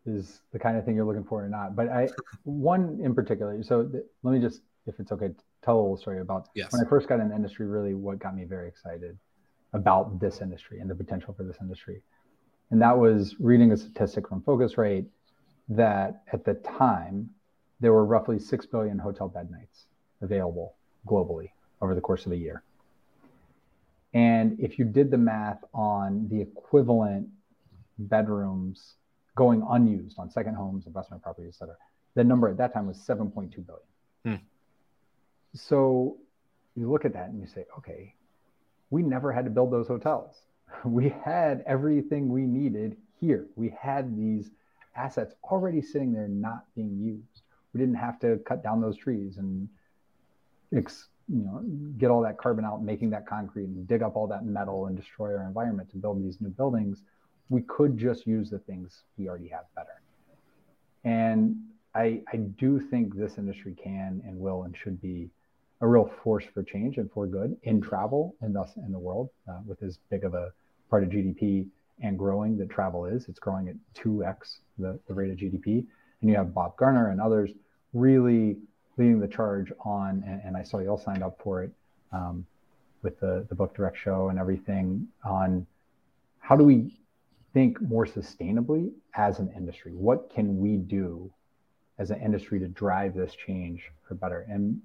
[0.07, 2.09] is the kind of thing you're looking for or not but i
[2.45, 5.31] one in particular so th- let me just if it's okay
[5.63, 6.73] tell a little story about yes.
[6.73, 9.19] when i first got in the industry really what got me very excited
[9.73, 12.03] about this industry and the potential for this industry
[12.73, 15.05] and that was reading a statistic from Phocuswright
[15.69, 17.29] that at the time,
[17.81, 19.85] there were roughly 6 billion hotel bed nights
[20.23, 21.51] available globally
[21.83, 22.63] over the course of a year.
[24.15, 27.29] And if you did the math on the equivalent
[27.99, 28.95] bedrooms
[29.37, 31.77] going unused on second homes, investment properties, et cetera,
[32.15, 33.35] the number at that time was 7.2
[33.67, 33.83] billion.
[35.55, 36.17] So
[36.77, 38.15] you look at that and you say, okay,
[38.91, 40.35] we never had to build those hotels.
[40.85, 43.47] we had everything we needed here.
[43.57, 44.51] We had these
[44.97, 47.43] assets already sitting there not being used.
[47.73, 49.69] We didn't have to cut down those trees and
[50.77, 51.63] ex, you know
[51.99, 54.97] get all that carbon out, making that concrete and dig up all that metal and
[54.97, 57.03] destroy our environment to build these new buildings.
[57.49, 60.03] We could just use the things we already have better.
[61.05, 61.57] And
[61.95, 65.31] I, I do think this industry can and will and should be
[65.83, 69.29] a real force for change and for good in travel and thus in the world
[69.49, 70.53] uh, with as big of a
[70.89, 71.67] part of GDP
[72.03, 73.29] and growing that travel is.
[73.29, 75.85] It's growing at 2x the, the rate of GDP.
[76.21, 77.51] And you have Bob Garner and others
[77.93, 78.57] really
[78.97, 81.73] leading the charge on, and, and I saw you all signed up for it
[82.13, 82.47] um,
[83.03, 85.67] with the, the book direct show and everything on
[86.39, 87.01] how do we
[87.53, 89.93] think more sustainably as an industry?
[89.93, 91.31] What can we do
[91.99, 94.47] as an industry to drive this change for better?
[94.49, 94.81] And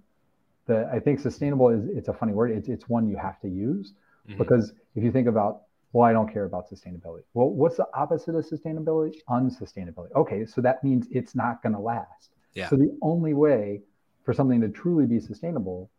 [0.67, 2.51] the I think sustainable is it's a funny word.
[2.51, 3.93] It's it's one you have to use
[4.29, 4.37] Mhm.
[4.37, 7.23] because if you think about well, I don't care about sustainability.
[7.33, 9.15] Well, what's the opposite of sustainability?
[9.29, 10.11] Unsustainability.
[10.13, 12.31] Okay, so that means it's not going to last.
[12.53, 12.67] Yeah.
[12.67, 13.81] So the only way
[14.23, 15.89] for something to truly be sustainable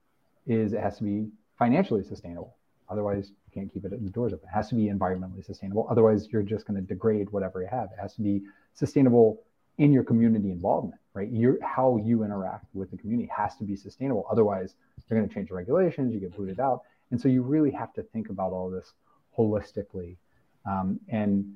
[0.47, 2.55] is it has to be financially sustainable.
[2.91, 4.47] Otherwise, you can't keep it in the doors open.
[4.49, 5.87] It has to be environmentally sustainable.
[5.91, 7.91] Otherwise, you're just going to degrade whatever you have.
[7.93, 8.43] It has to be
[8.75, 9.43] sustainable
[9.79, 11.31] in your community involvement, right?
[11.33, 14.25] Your how you interact with the community has to be sustainable.
[14.31, 14.75] Otherwise,
[15.09, 16.15] they're going to change the regulations.
[16.15, 18.93] You get booted out, and so you really have to think about all this
[19.37, 20.17] holistically.
[20.65, 21.55] Um, and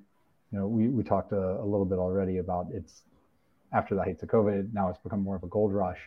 [0.50, 3.02] you know, we we talked a, a little bit already about it's
[3.72, 4.72] after the heights of COVID.
[4.72, 6.00] Now it's become more of a gold rush.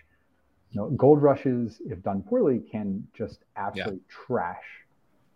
[0.71, 4.65] You know, gold rushes, if done poorly, can just absolutely trash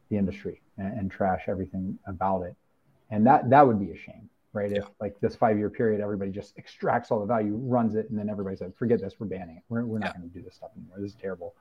[0.09, 2.55] the industry and, and trash everything about it.
[3.11, 4.71] And that that would be a shame, right?
[4.71, 8.17] If like this five year period, everybody just extracts all the value, runs it, and
[8.17, 9.63] then everybody said, forget this, we're banning it.
[9.69, 10.19] We're, we're not Yeah.
[10.19, 10.97] going to do this stuff anymore.
[10.99, 11.55] This is terrible.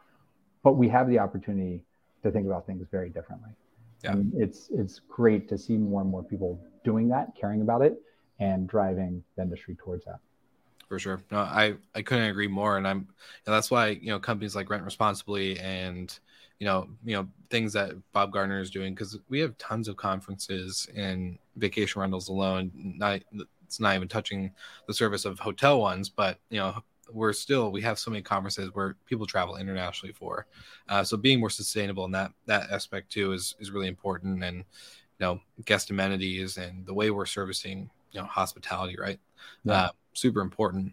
[0.62, 1.84] But we have the opportunity
[2.22, 3.50] to think about things very differently.
[4.02, 4.12] Yeah.
[4.12, 8.00] And it's it's great to see more and more people doing that, caring about it,
[8.38, 10.20] and driving the industry towards that.
[10.88, 11.20] for sure.
[11.30, 14.70] No, I I couldn't agree more, and I'm and that's why you know companies like
[14.70, 16.16] Rent Responsibly and
[16.60, 19.96] you know you know things that Bob Garner is doing because we have tons of
[19.96, 22.70] conferences in vacation rentals alone.
[22.74, 23.22] Not
[23.64, 24.52] it's not even touching
[24.86, 28.70] the service of hotel ones, but you know we're still we have so many conferences
[28.74, 30.46] where people travel internationally for.
[30.88, 34.58] Uh, so being more sustainable in that that aspect too is is really important, and
[34.58, 34.64] you
[35.20, 39.20] know guest amenities and the way we're servicing you know hospitality, right?
[39.64, 39.72] Yeah.
[39.74, 40.92] Uh, super important.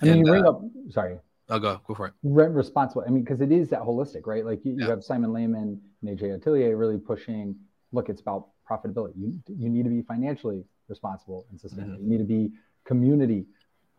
[0.00, 2.14] I mean, And, you bring uh, up sorry, I'll go go for it.
[2.22, 3.04] responsible.
[3.06, 4.44] I mean, because it is that holistic, right?
[4.44, 7.56] Like you, you have Simon Lehmann and AJL Atelier really pushing.
[7.92, 9.12] Look, it's about profitability.
[9.16, 11.94] You you need to be financially responsible and sustainable.
[11.94, 12.04] Mm-hmm.
[12.04, 12.50] You need to be
[12.84, 13.46] community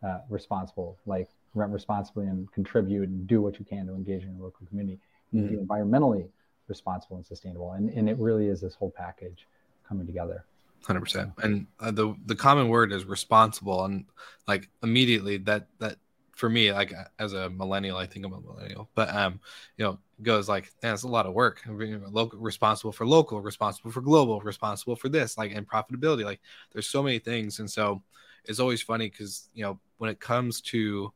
[0.02, 4.34] uh, responsible, like rent responsibly and contribute and do what you can to engage in
[4.34, 4.98] your local community.
[5.32, 5.72] You need to be Mm-hmm.
[5.72, 6.28] environmentally
[6.68, 9.46] responsible and sustainable, and and it really is this whole package
[9.88, 10.44] coming together.
[10.86, 11.32] Hundred percent.
[11.42, 14.06] And uh, the the common word is responsible, and
[14.48, 15.96] like immediately that that
[16.40, 19.40] for me, like uh, as a millennial, I think I'm a millennial, but um,
[19.76, 21.60] you know, goes like, that's a lot of work.
[21.68, 26.24] Mean, local, responsible for local, responsible for global, responsible for this, like, and profitability.
[26.24, 26.40] Like,
[26.72, 28.02] there's so many things, and so
[28.46, 31.12] it's always funny because you know when it comes to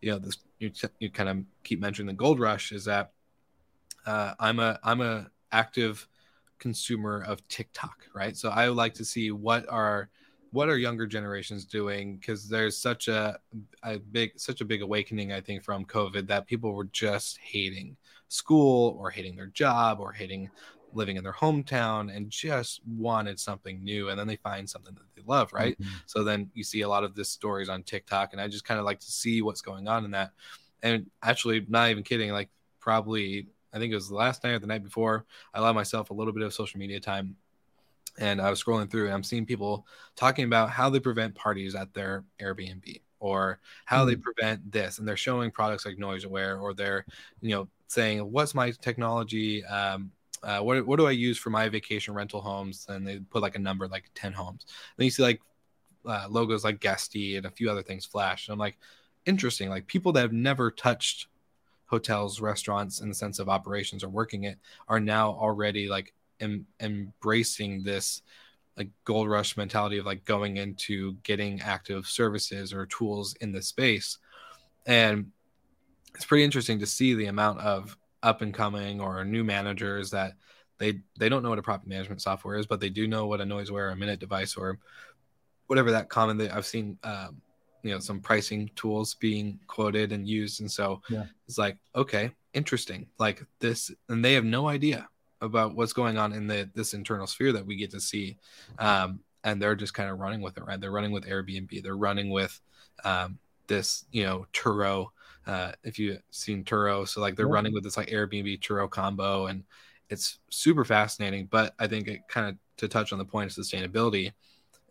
[0.00, 3.12] you know this, you t- you kind of keep mentioning the gold rush is that
[4.06, 6.08] uh, I'm a I'm a active
[6.58, 8.34] consumer of TikTok, right?
[8.38, 10.08] So I would like to see what are
[10.52, 13.40] what are younger generations doing because there's such a,
[13.82, 17.96] a big such a big awakening I think from COVID that people were just hating
[18.28, 20.50] school or hating their job or hating
[20.94, 25.04] living in their hometown and just wanted something new and then they find something that
[25.16, 25.78] they love, right?
[25.78, 26.02] Mhm.
[26.06, 28.78] So then you see a lot of this stories on TikTok, and I just kind
[28.78, 30.32] of like to see what's going on in that.
[30.82, 34.58] And actually, not even kidding, like probably I think it was the last night or
[34.58, 37.36] the night before, I allowed myself a little bit of social media time.
[38.18, 41.74] And I was scrolling through and I'm seeing people talking about how they prevent parties
[41.74, 44.98] at their Airbnb or how they prevent this.
[44.98, 47.06] And they're showing products like NoiseAware or they're,
[47.40, 49.64] you know, saying, what's my technology?
[49.64, 50.10] Um,
[50.42, 52.86] uh, what, what do I use for my vacation rental homes?
[52.88, 54.66] And they put like a number, like 10 homes.
[54.96, 55.40] Then you see like
[56.04, 58.48] uh, logos like Guesty and a few other things flash.
[58.48, 58.76] And I'm like,
[59.24, 59.68] interesting.
[59.68, 61.28] Like people that have never touched
[61.86, 66.66] hotels, restaurants in the sense of operations or working it are now already like em-
[66.80, 68.22] embracing this
[68.76, 73.62] like gold rush mentality of like going into getting active services or tools in the
[73.62, 74.18] space.
[74.86, 75.30] And
[76.14, 80.34] it's pretty interesting to see the amount of up and coming or new managers that
[80.78, 83.40] they they don't know what a property management software is, but they do know what
[83.40, 84.78] a NoiseAware or a Minut device or
[85.66, 87.40] whatever that common that I've seen um,
[87.82, 91.24] you know some pricing tools being quoted and used and so Yeah.
[91.48, 95.08] it's like okay interesting like this and they have no idea
[95.42, 98.38] about what's going on in the this internal sphere that we get to see
[98.78, 100.80] um, and they're just kind of running with it right?
[100.80, 101.82] They're running with airbnb.
[101.82, 102.60] They're running with
[103.04, 105.08] um, this you know turo
[105.46, 107.06] uh, if you've seen turo.
[107.08, 107.54] So like they're Yeah.
[107.54, 109.64] running with this like airbnb turo combo and
[110.08, 111.46] it's super fascinating.
[111.50, 114.32] But i think it kind of to touch on the point of sustainability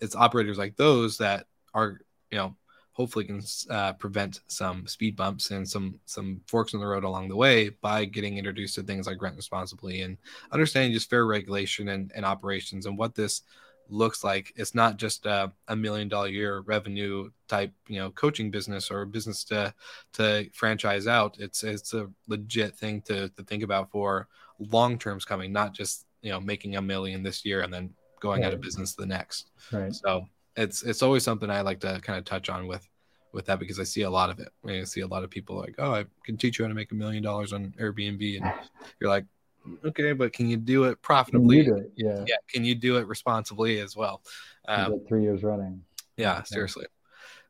[0.02, 2.00] it's operators like those that are
[2.32, 2.56] you know
[3.02, 7.28] hopefully can uh, prevent some speed bumps and some some forks in the road along
[7.28, 10.18] the way by getting introduced to things like rent responsibly and
[10.52, 13.42] understanding just fair regulation and, and operations and what this
[13.90, 14.54] looks like.
[14.56, 19.08] It's not just a, a million dollar year revenue type you know coaching business or
[19.08, 19.74] business to
[20.14, 21.38] to franchise out.
[21.40, 24.28] It's it's a legit thing to, to think about for
[24.60, 28.44] long terms coming not just you know making a million this year and then going
[28.44, 29.50] out of business the next.
[29.72, 29.92] Right.
[29.92, 32.88] so it's it's always something I like to kind of touch on with
[33.34, 34.50] with that because I see a lot of it.
[34.66, 36.92] I, see a lot of people like, oh, I can teach you how to make
[36.92, 38.54] a million dollars on Airbnb, and
[39.00, 39.26] you're like,
[39.86, 41.64] okay, but can you do it profitably?
[41.64, 41.92] do it?
[41.96, 42.26] Yeah.
[42.28, 42.36] Yeah.
[42.48, 44.22] Can you do it responsibly as well?
[44.68, 45.84] Um, three years running.
[46.18, 46.86] Yeah, seriously.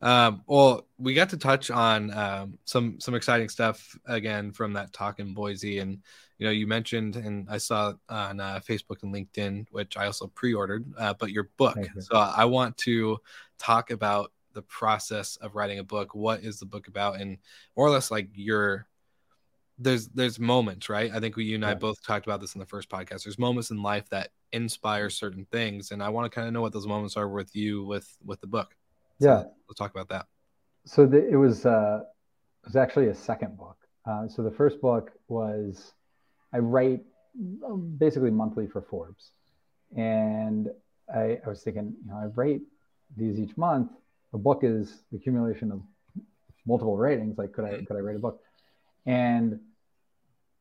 [0.01, 4.93] Um, well, we got to touch on um, some some exciting stuff again from that
[4.93, 5.99] talk in Boise, and
[6.37, 10.27] you know, you mentioned, and I saw on uh, Facebook and LinkedIn, which I also
[10.27, 11.77] pre-ordered, uh, but your book.
[11.77, 12.01] You.
[12.01, 13.19] So I want to
[13.59, 16.15] talk about the process of writing a book.
[16.15, 17.37] What is the book about, and
[17.75, 18.87] more or less like your
[19.77, 21.11] there's there's moments, right?
[21.13, 23.23] I think we you and I both talked about this in the first podcast.
[23.23, 26.61] There's moments in life that inspire certain things, and I want to kind of know
[26.61, 28.75] what those moments are with you with with the book.
[29.19, 30.27] So yeah, let's talk about that.
[30.85, 32.01] So the, it was uh,
[32.63, 33.77] it was actually a second book.
[34.05, 35.93] Uh, so the first book was
[36.53, 37.01] I write
[37.65, 39.31] um, basically monthly for Forbes,
[39.95, 40.69] and
[41.13, 42.61] I, I was thinking, you know, I write
[43.17, 43.91] these each month.
[44.33, 45.81] A book is the accumulation of
[46.65, 47.37] multiple ratings.
[47.37, 48.41] Like, could I could I write a book?
[49.05, 49.59] And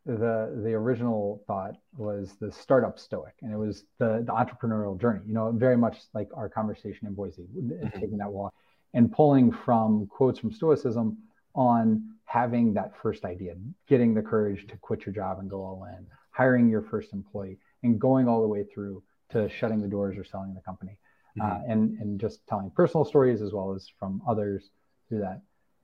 [0.06, 5.20] the the original thought was the startup stoic and it was the the entrepreneurial journey
[5.26, 7.86] you know very much like our conversation in boise mm-hmm.
[7.98, 8.54] taking that walk
[8.94, 11.18] and pulling from quotes from stoicism
[11.54, 13.54] on having that first idea
[13.86, 17.58] getting the courage to quit your job and go all in hiring your first employee
[17.82, 20.96] and going all the way through to shutting the doors or selling the company
[21.38, 21.42] mm-hmm.
[21.42, 24.70] uh, and and just telling personal stories as well as from others
[25.08, 25.40] through that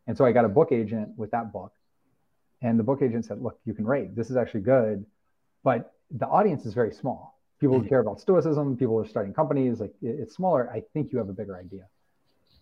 [0.07, 1.73] and so i got a book agent with that book
[2.63, 4.15] and the book agent said, look, you can rate.
[4.17, 5.05] This is actually good.
[5.63, 7.39] But the audience is very small.
[7.61, 7.89] People mm-hmm.
[7.89, 8.77] care about stoicism.
[8.77, 9.81] People are starting companies.
[9.81, 10.71] Like it's smaller.
[10.71, 11.87] I think you have a bigger idea.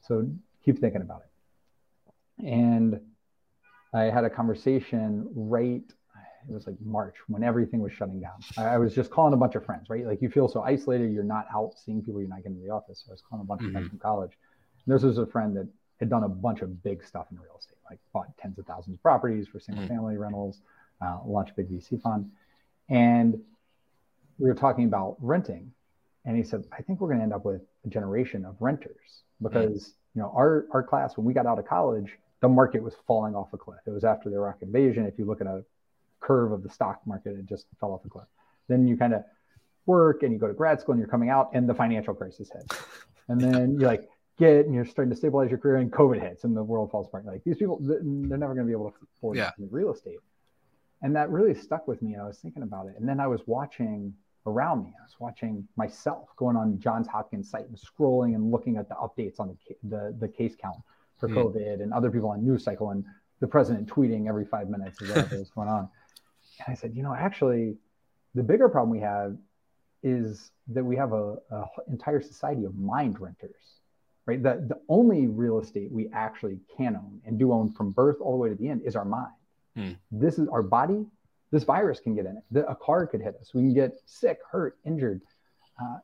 [0.02, 0.28] So
[0.64, 2.46] keep thinking about it.
[2.46, 3.00] And
[3.92, 5.84] I had a conversation right,
[6.48, 8.40] it was like March when everything was shutting down.
[8.56, 10.06] I, was just calling a bunch of friends, right?
[10.06, 12.70] Like you feel so isolated, you're not out seeing people, you're not getting to the
[12.70, 13.02] office.
[13.04, 13.68] So I was calling a bunch mm-hmm.
[13.68, 13.96] of friends mm-hmm.
[13.96, 14.32] from college.
[14.86, 15.68] And this was a friend that
[16.00, 18.94] had done a bunch of big stuff in real estate, like bought tens of thousands
[18.94, 19.94] of properties for single mm-hmm.
[19.94, 20.60] family rentals,
[21.00, 22.30] uh, launched a big VC fund.
[22.88, 23.40] And
[24.38, 25.72] we were talking about renting.
[26.26, 29.22] And he said, I think we're going to end up with a generation of renters
[29.42, 32.94] because, you know, our, our class, when we got out of college, the market was
[33.06, 33.78] falling off a cliff.
[33.86, 35.06] It was after the Iraq invasion.
[35.06, 35.64] If you look at a
[36.24, 38.24] curve of the stock market, it just fell off a cliff.
[38.68, 39.24] Then you kind of
[39.86, 42.50] work and you go to grad school and you're coming out and the financial crisis
[42.52, 42.82] hits
[43.28, 44.08] And then you're like,
[44.38, 47.06] get and you're starting to stabilize your career and COVID hits and the world falls
[47.06, 47.24] apart.
[47.26, 49.50] Like these people, they're never going to be able to afford yeah.
[49.70, 50.18] real estate.
[51.02, 52.14] And that really stuck with me.
[52.14, 52.94] And I was thinking about it.
[52.98, 54.14] And then I was watching
[54.46, 54.92] around me.
[54.98, 58.94] I was watching myself going on Johns Hopkins site and scrolling and looking at the
[58.94, 60.78] updates on the, the, the case count
[61.18, 61.34] for mm.
[61.34, 63.04] COVID and other people on news cycle and
[63.40, 65.88] the president tweeting every five minutes is going on.
[66.58, 67.76] And I said, you know, actually,
[68.34, 69.36] the bigger problem we have
[70.02, 73.74] is that we have a, a entire society of mind renters
[74.26, 74.42] right?
[74.42, 78.32] The, the only real estate we actually can own and do own from birth all
[78.32, 79.32] the way to the end is our mind.
[79.76, 79.92] Hmm.
[80.10, 81.04] This is our body.
[81.50, 82.42] This virus can get in it.
[82.50, 83.52] The, a car could hit us.
[83.54, 85.20] We can get sick, hurt, injured.
[85.80, 85.98] Uh,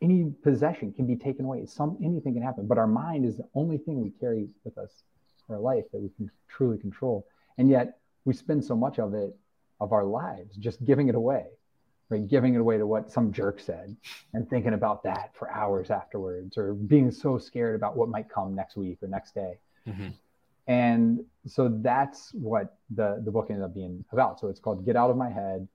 [0.00, 1.66] any possession can be taken away.
[1.66, 2.66] Some anything can happen.
[2.66, 5.04] But our mind is the only thing we carry with us
[5.46, 7.26] for our life that we can truly control.
[7.58, 9.36] And yet we spend so much of it
[9.82, 11.46] of our lives just giving it away
[12.12, 12.28] right?
[12.28, 13.96] Giving it away to what some jerk said
[14.34, 18.54] and thinking about that for hours afterwards or being so scared about what might come
[18.54, 19.58] next week or next day.
[19.88, 20.08] Mm-hmm.
[20.68, 24.38] And so that's what the, the book ended up being about.
[24.38, 25.66] So it's called Get Out of My Head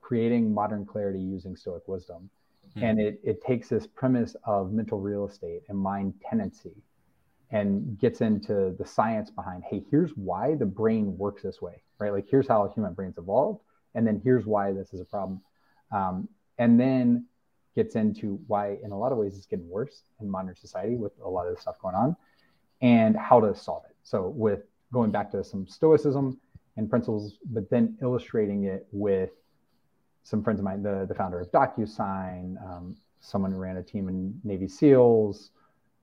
[0.00, 2.30] Creating Modern Clarity Using Stoic Wisdom.
[2.70, 2.84] Mm-hmm.
[2.84, 6.76] And it, it takes this premise of mental real estate and mind tenancy
[7.52, 12.12] and gets into the science behind hey, here's why the brain works this way, right?
[12.12, 13.60] Like, here's how human brains evolved.
[13.94, 15.42] And then here's why this is a problem
[15.92, 17.26] um, and then
[17.74, 21.12] gets into why, in a lot of ways, it's getting worse in modern society with
[21.24, 22.16] a lot of the stuff going on,
[22.80, 23.96] and how to solve it.
[24.02, 24.60] So, with
[24.92, 26.38] going back to some stoicism
[26.76, 29.30] and principles, but then illustrating it with
[30.24, 34.08] some friends of mine, the, the founder of DocuSign, um, someone who ran a team
[34.08, 35.50] in Navy SEALs,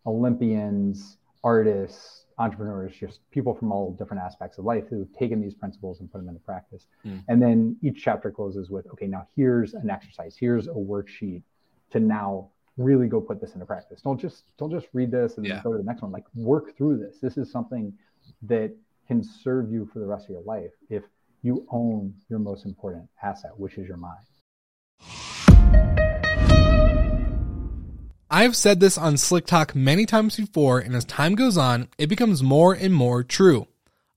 [0.05, 5.99] Olympians, artists, entrepreneurs, just people from all different aspects of life who've taken these principles
[5.99, 6.87] and put them into practice.
[7.05, 7.23] Mm.
[7.27, 11.43] And then each chapter closes with, okay, now here's an exercise, here's a worksheet
[11.91, 14.01] to now really go put this into practice.
[14.01, 15.61] Don't just don't just read this and yeah.
[15.63, 16.11] go to the next one.
[16.11, 17.19] Like work through this.
[17.19, 17.93] This is something
[18.43, 18.73] that
[19.07, 21.03] can serve you for the rest of your life if
[21.41, 24.25] you own your most important asset, which is your mind.
[28.31, 32.07] I've said this on Slick Talk many times before, and as time goes on, it
[32.07, 33.67] becomes more and more true.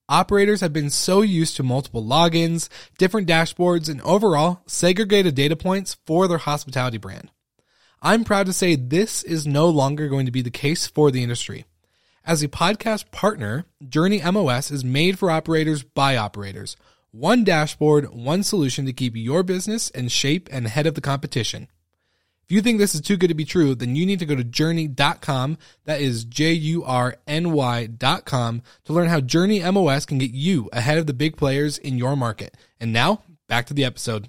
[0.06, 5.96] Operators have been so used to multiple logins, different dashboards, and overall segregated data points
[6.04, 7.30] for their hospitality brand.
[8.02, 11.22] I'm proud to say this is no longer going to be the case for the
[11.22, 11.64] industry.
[12.26, 16.76] As a podcast partner, Jurny MOS is made for operators by operators.
[17.12, 21.68] One dashboard, one solution to keep your business in shape and ahead of the competition.
[22.52, 24.36] If you think this is too good to be true, then you need to go
[24.36, 25.56] to jurny.com.
[25.86, 30.68] That is J U R N Y.com to learn how Jurny MOS can get you
[30.70, 32.54] ahead of the big players in your market.
[32.78, 34.28] And now, back to the episode.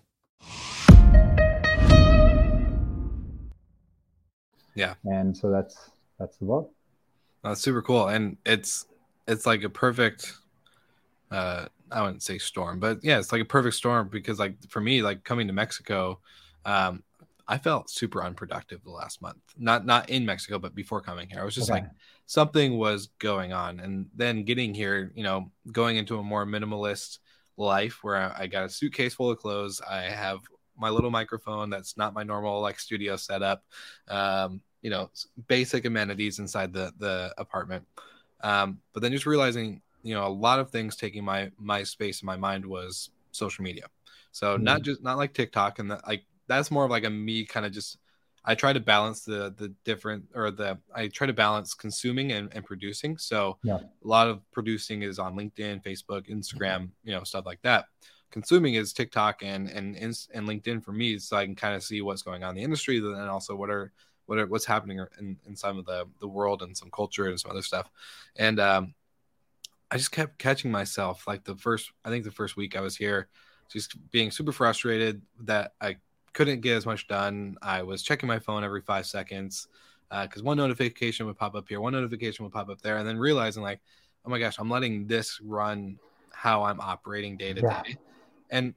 [4.74, 4.94] Yeah.
[5.04, 6.72] And so that's that's the book.
[7.44, 8.86] That's super cool, and it's
[9.28, 10.32] it's like a perfect.
[11.30, 14.80] Uh, I wouldn't say storm, but yeah, it's like a perfect storm because like for
[14.80, 16.20] me, like coming to Mexico,
[16.64, 17.04] um,
[17.48, 19.42] I felt super unproductive the last month.
[19.58, 21.80] Not not in Mexico, but before coming here, I was just Okay.
[21.82, 21.92] like
[22.26, 27.20] something was going on, and then getting here, you know, going into a more minimalist
[27.58, 29.82] life where I, I got a suitcase full of clothes.
[29.82, 30.40] I have
[30.78, 33.64] my little microphone that's not my normal like studio setup.
[34.08, 35.10] Um, you know,
[35.48, 37.86] basic amenities inside the the apartment.
[38.42, 42.22] Um, but then just realizing, you know, a lot of things taking my my space
[42.22, 43.86] in my mind was social media.
[44.32, 46.26] So not just not like TikTok and that like
[46.58, 47.98] that's more of like a me kind of just
[48.46, 52.54] I try to balance the the different or the I try to balance consuming and,
[52.54, 53.18] and producing.
[53.18, 53.78] So Yeah.
[53.78, 57.86] a lot of producing is on LinkedIn, Facebook, Instagram, you know, stuff like that.
[58.32, 62.02] Consuming is TikTok and and and LinkedIn for me, so I can kind of see
[62.02, 63.94] what's going on in the industry, and also what are
[64.26, 67.40] what are, what's happening in, in some of the the world and some culture and
[67.40, 67.90] some other stuff.
[68.36, 68.96] And um,
[69.92, 72.96] I just kept catching myself like the first I think the first week I was
[72.96, 73.28] here,
[73.72, 75.98] just being super frustrated that I
[76.34, 77.58] couldn't get as much done.
[77.62, 79.68] I was checking my phone every five seconds
[80.12, 83.08] uh, because one notification would pop up here, one notification would pop up there, and
[83.08, 83.80] then realizing like,
[84.26, 85.98] oh my gosh, I'm letting this run
[86.32, 87.98] how I'm operating day to day,
[88.50, 88.74] and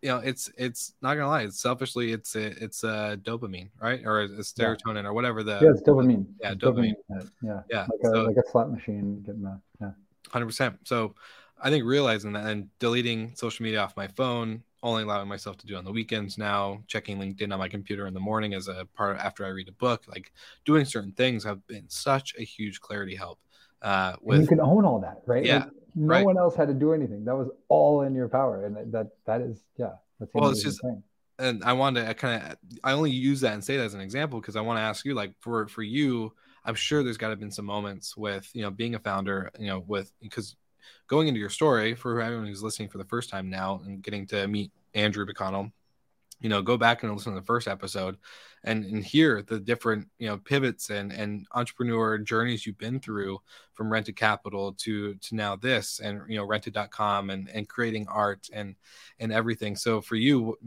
[0.00, 4.02] you know, it's it's not gonna lie, it's selfishly, it's a, it's a dopamine, right,
[4.04, 4.66] or it's Yeah.
[4.74, 6.26] serotonin or whatever the yeah, it's dopamine.
[6.40, 6.94] yeah, It's dopamine.
[7.08, 7.62] hit, Yeah.
[7.70, 9.90] yeah, Like a so- like a slot machine getting the yeah.
[10.30, 10.78] Hundred percent.
[10.84, 11.14] So,
[11.60, 15.66] I think realizing that and deleting social media off my phone, only allowing myself to
[15.66, 18.86] do on the weekends now, checking LinkedIn on my computer in the morning as a
[18.94, 20.32] part after I read a book, like
[20.64, 23.38] doing certain things have been such a huge clarity help.
[23.80, 25.44] Uh, And you can own all that, right?
[25.44, 26.24] Yeah, Like, no right.
[26.24, 27.24] one else had to do anything.
[27.24, 29.92] That was all in your power, and that that, is yeah.
[30.18, 31.02] That's Well, it's just- thing.
[31.38, 34.00] and I wanted to kind of I only use that and say that as an
[34.00, 36.32] example because I want to ask you like for for you
[36.64, 39.66] I'm sure there's got to been some moments with you know being a founder you
[39.66, 40.54] know with because
[41.06, 44.26] going into your story for everyone who's listening for the first time now and getting
[44.26, 45.72] to meet Andrew McConnell
[46.42, 48.18] you know go back and listen to the first episode
[48.64, 53.38] and and hear the different you know pivots and and entrepreneur journeys you've been through
[53.72, 58.48] from rented capital to to now this and you know rented.com and and creating art
[58.52, 58.74] and
[59.20, 59.76] and everything.
[59.76, 60.58] So for you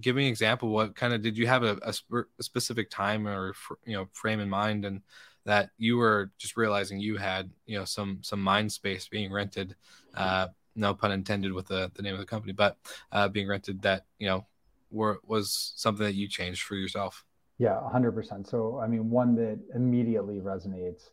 [0.00, 2.90] give me an example what kind of did you have a, a, sp- a specific
[2.90, 5.00] time or fr- you know frame in mind and
[5.44, 9.74] that you were just realizing you had you know some some mind space being rented
[10.16, 12.76] uh no pun intended with the, the name of the company but
[13.10, 14.46] uh being rented that you know
[14.90, 17.24] were was something that you changed for yourself
[17.58, 18.46] Yeah, 100%.
[18.48, 21.10] So, I mean, one that immediately resonates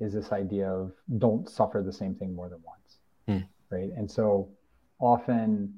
[0.00, 2.98] is this idea of don't suffer the same thing more than once.
[3.28, 3.46] Hmm.
[3.70, 3.90] Right.
[3.96, 4.48] And so
[4.98, 5.72] often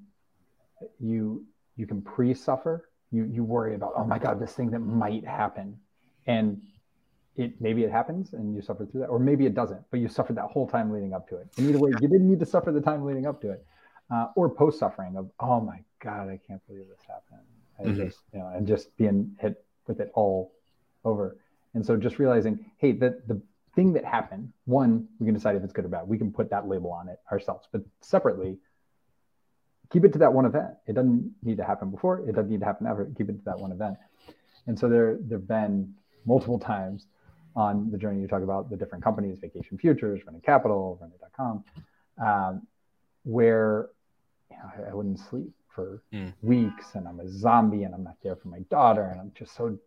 [0.98, 1.44] you
[1.76, 2.88] you can pre-suffer.
[3.10, 5.76] You you worry about, oh my God, this thing that might happen.
[6.26, 6.62] And
[7.36, 10.08] it maybe it happens and you suffer through that, or maybe it doesn't, but you
[10.08, 11.48] suffered that whole time leading up to it.
[11.56, 13.66] And either way, you didn't need to suffer the time leading up to it.
[14.10, 17.46] Uh, or post-suffering of, oh my God, I can't believe this happened.
[17.78, 18.06] I Mhm.
[18.06, 20.52] just, you know, and just being hit with it all
[21.04, 21.38] over.
[21.72, 23.40] And so just realizing, hey, the the
[23.74, 26.06] thing that happened, one, we can decide if it's good or bad.
[26.06, 27.66] We can put that label on it ourselves.
[27.72, 28.58] But separately,
[29.90, 30.74] keep it to that one event.
[30.86, 32.20] It doesn't need to happen before.
[32.28, 33.06] It doesn't need to happen ever.
[33.16, 33.96] Keep it to that one event.
[34.66, 35.94] And so there there've been
[36.26, 37.06] multiple times
[37.56, 41.64] on the journey you talk about the different companies, Vacation Futures, Rented Capital, Rented.com,
[42.20, 42.66] um,
[43.24, 43.90] where
[44.50, 46.28] you know, I, I wouldn't sleep for Hmm.
[46.42, 49.54] weeks and I'm a zombie and I'm not there for my daughter and I'm just
[49.56, 49.78] so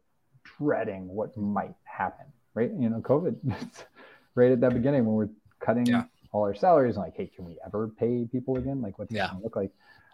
[0.57, 2.25] dreading what might happen.
[2.53, 2.71] Right.
[2.77, 3.35] You know, COVID
[4.35, 6.03] right at that beginning when we're cutting Yeah.
[6.31, 8.81] all our salaries and like, hey, can we ever pay people again?
[8.81, 9.27] Like what's it Yeah.
[9.29, 9.71] gonna look like?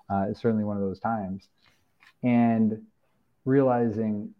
[0.10, 1.48] Uh, it's certainly one of those times.
[2.24, 2.82] And
[3.46, 4.34] realizing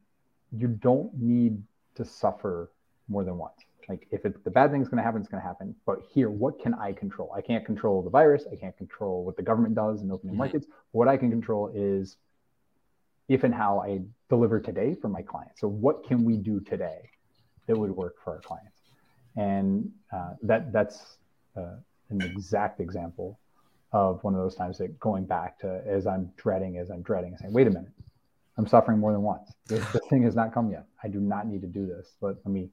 [0.56, 1.62] you don't need
[1.96, 2.70] to suffer
[3.14, 3.60] more than once.
[3.88, 5.76] Like if it, the bad thing's going to happen, it's going to happen.
[5.86, 7.32] But here, what can I control?
[7.36, 8.46] I can't control the virus.
[8.52, 10.40] I can't control what the government does in opening Mhm.
[10.40, 10.68] markets.
[10.92, 12.18] What I can control is
[13.28, 15.60] if and how I deliver today for my clients.
[15.62, 17.10] So what can we do today
[17.68, 18.80] that would work for our clients?
[19.36, 21.18] And uh, that that's
[21.56, 21.78] uh,
[22.10, 23.40] an exact example
[23.92, 27.36] of one of those times that going back to as I'm dreading, as I'm dreading,
[27.38, 27.92] saying, wait a minute,
[28.58, 29.52] I'm suffering more than once.
[29.68, 30.86] This, this thing has not come yet.
[31.04, 32.16] I do not need to do this.
[32.22, 32.70] But let me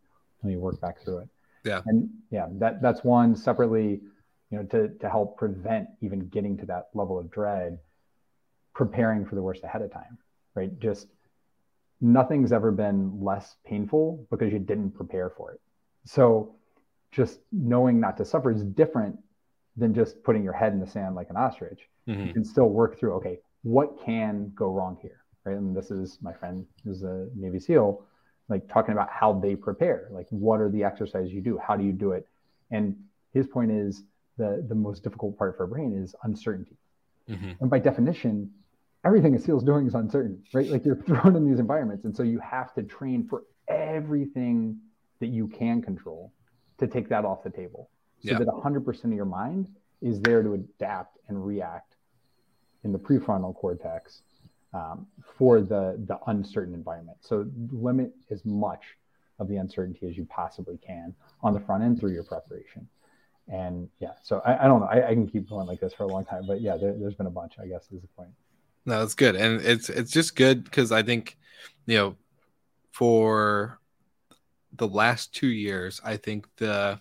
[0.46, 1.28] me work back through it.
[1.64, 1.82] Yeah.
[1.86, 4.00] And yeah, that that's one separately,
[4.50, 7.78] you know, to to help prevent even getting to that level of dread,
[8.74, 10.18] preparing for the worst ahead of time,
[10.54, 10.78] right?
[10.78, 11.08] Just
[12.00, 15.60] nothing's ever been less painful because you didn't prepare for it.
[16.04, 16.54] So
[17.12, 19.18] just knowing not to suffer is different
[19.76, 21.80] than just putting your head in the sand like an ostrich.
[22.08, 22.26] Mm-hmm.
[22.28, 25.24] You can still work through, okay, what can go wrong here?
[25.44, 25.56] Right.
[25.56, 28.04] And this is my friend who's a Navy SEAL,
[28.50, 30.08] like talking about how they prepare.
[30.10, 31.58] Like what are the exercises you do?
[31.58, 32.26] How do you do it?
[32.70, 32.96] And
[33.32, 34.02] his point is
[34.36, 36.76] the the most difficult part for a brain is uncertainty.
[37.28, 37.52] Mm-hmm.
[37.60, 38.50] And by definition,
[39.04, 40.66] everything a SEAL's doing is uncertain, right?
[40.66, 42.04] Like you're thrown in these environments.
[42.04, 44.78] And so you have to train for everything
[45.20, 46.32] that you can control
[46.78, 47.88] to take that off the table
[48.22, 48.38] so yeah.
[48.38, 49.68] that 100% of your mind
[50.02, 51.96] is there to adapt and react
[52.84, 54.22] in the prefrontal cortex
[54.72, 55.06] um,
[55.36, 57.18] for the the uncertain environment.
[57.20, 58.82] So limit as much
[59.38, 62.86] of the uncertainty as you possibly can on the front end through your preparation.
[63.48, 64.86] And yeah, so I, I don't know.
[64.86, 67.14] I, I, can keep going like this for a long time, but yeah, there, has
[67.14, 67.54] been a bunch.
[67.60, 68.30] I guess is the point.
[68.86, 71.36] No, it's good, and it's it's just good because I think,
[71.86, 72.16] you know,
[72.92, 73.80] for
[74.72, 77.00] the last two years, I think the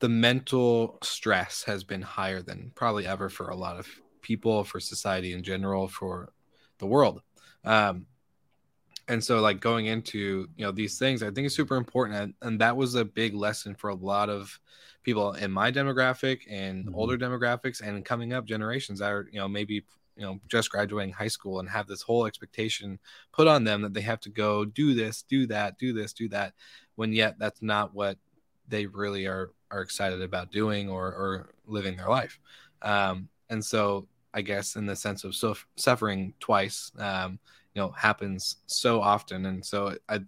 [0.00, 3.86] the mental stress has been higher than probably ever for a lot of
[4.22, 6.32] people, for society in general, for
[6.78, 7.22] the world.
[7.64, 8.06] Um,
[9.08, 12.34] and so like going into you know these things i think is super important and,
[12.42, 14.58] and, that was a big lesson for a lot of
[15.02, 16.94] people in my demographic and mm-hmm.
[16.94, 19.84] older demographics and coming up generations that are you know maybe
[20.16, 22.98] you know just graduating high school and have this whole expectation
[23.32, 26.28] put on them that they have to go do this do that do this do
[26.28, 26.52] that
[26.96, 28.18] when yet that's not what
[28.68, 32.40] they really are are excited about doing or or living their life
[32.82, 35.34] um, and so i guess in the sense of
[35.76, 37.38] suffering twice um,
[37.74, 39.46] you know happens so often.
[39.46, 40.20] And so i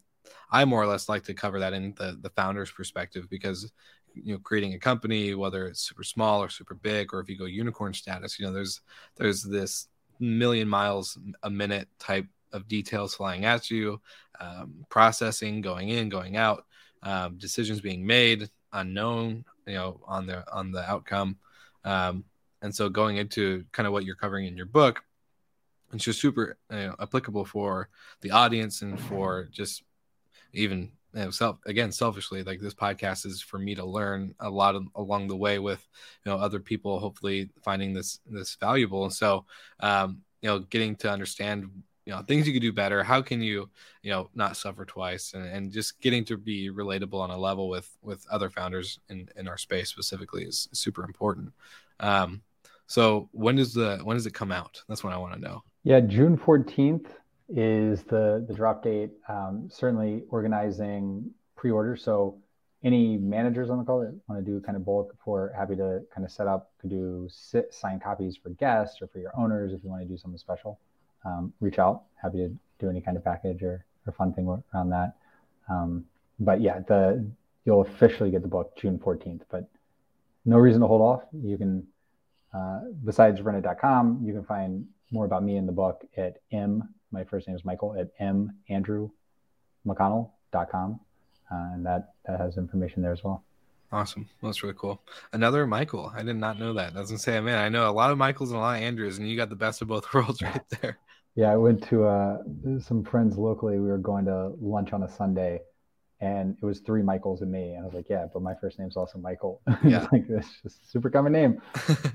[0.50, 3.70] i more or less like to cover that in the the founder's perspective because
[4.14, 7.38] you know creating a company whether it's super small or super big or if you
[7.38, 8.80] go unicorn status you know there's
[9.16, 9.88] there's this
[10.18, 14.00] million miles a minute type of details flying at you
[14.40, 16.64] um, processing going in going out
[17.02, 21.36] um, decisions being made unknown you know on the on the outcome.
[21.84, 22.24] Um,
[22.62, 25.02] and so going into kind of what you're covering in your book
[25.92, 27.88] it's just super you know, applicable for
[28.20, 29.82] the audience and for just
[30.52, 34.50] even you know, self again selfishly like this podcast is for me to learn a
[34.50, 35.86] lot of, along the way with
[36.24, 39.04] you know other people hopefully finding this this valuable.
[39.04, 39.46] And so
[39.80, 41.70] um you know getting to understand
[42.04, 43.68] you know things you could do better how can you
[44.02, 47.68] you know not suffer twice and, and just getting to be relatable on a level
[47.68, 51.52] with with other founders in in our space specifically is super important.
[52.00, 52.42] Um
[52.89, 54.82] so when does the when does it come out?
[54.89, 55.62] That's what i want to know.
[55.84, 57.07] Yeah june 14th
[57.49, 59.11] is the the drop date.
[59.28, 62.03] Um, certainly organizing pre-orders.
[62.03, 62.39] So
[62.82, 66.01] any managers on the call that want to do kind of bulk for happy to
[66.14, 69.72] kind of set up could do sit, sign copies for guests or for your owners
[69.72, 70.78] if you want to do something special.
[71.24, 74.91] Um, reach out happy to do any kind of package or, or fun thing around
[74.91, 75.14] that.
[75.68, 76.05] Um,
[76.41, 77.26] but yeah the
[77.66, 79.68] you'll officially get the book june 14th but
[80.49, 81.22] no reason to hold off.
[81.32, 81.86] You can
[82.59, 87.24] uh, besides rented.com you can find more about me in the book at m my
[87.24, 91.00] first name is Michael at mandrewmcconnell.com.
[91.50, 93.42] Uh, and that, that has information there as well.
[93.90, 94.28] Awesome.
[94.40, 95.00] Well, that's really cool.
[95.32, 96.12] Another Michael.
[96.14, 96.92] I did not know that.
[96.92, 99.26] Doesn't say, man, I know a lot of Michaels and a lot of Andrews, and
[99.26, 100.98] you got the best of both worlds right there.
[101.34, 102.42] Yeah, I went to uh,
[102.80, 103.78] some friends locally.
[103.78, 105.62] We were going to lunch on a Sunday,
[106.20, 107.74] and it was three Michaels and me.
[107.74, 109.60] And I was like, yeah, but my first name's also Michael.
[109.84, 111.62] Yeah, like this just super common name.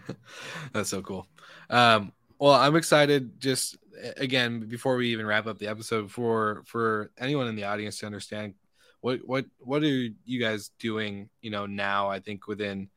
[0.73, 1.27] that's so cool.
[1.69, 3.39] Um, well, I'm excited.
[3.39, 3.77] Just
[4.17, 8.05] again, before we even wrap up the episode, for for anyone in the audience to
[8.05, 8.53] understand
[9.01, 11.29] what what what are you guys doing?
[11.41, 12.89] You know, now I think within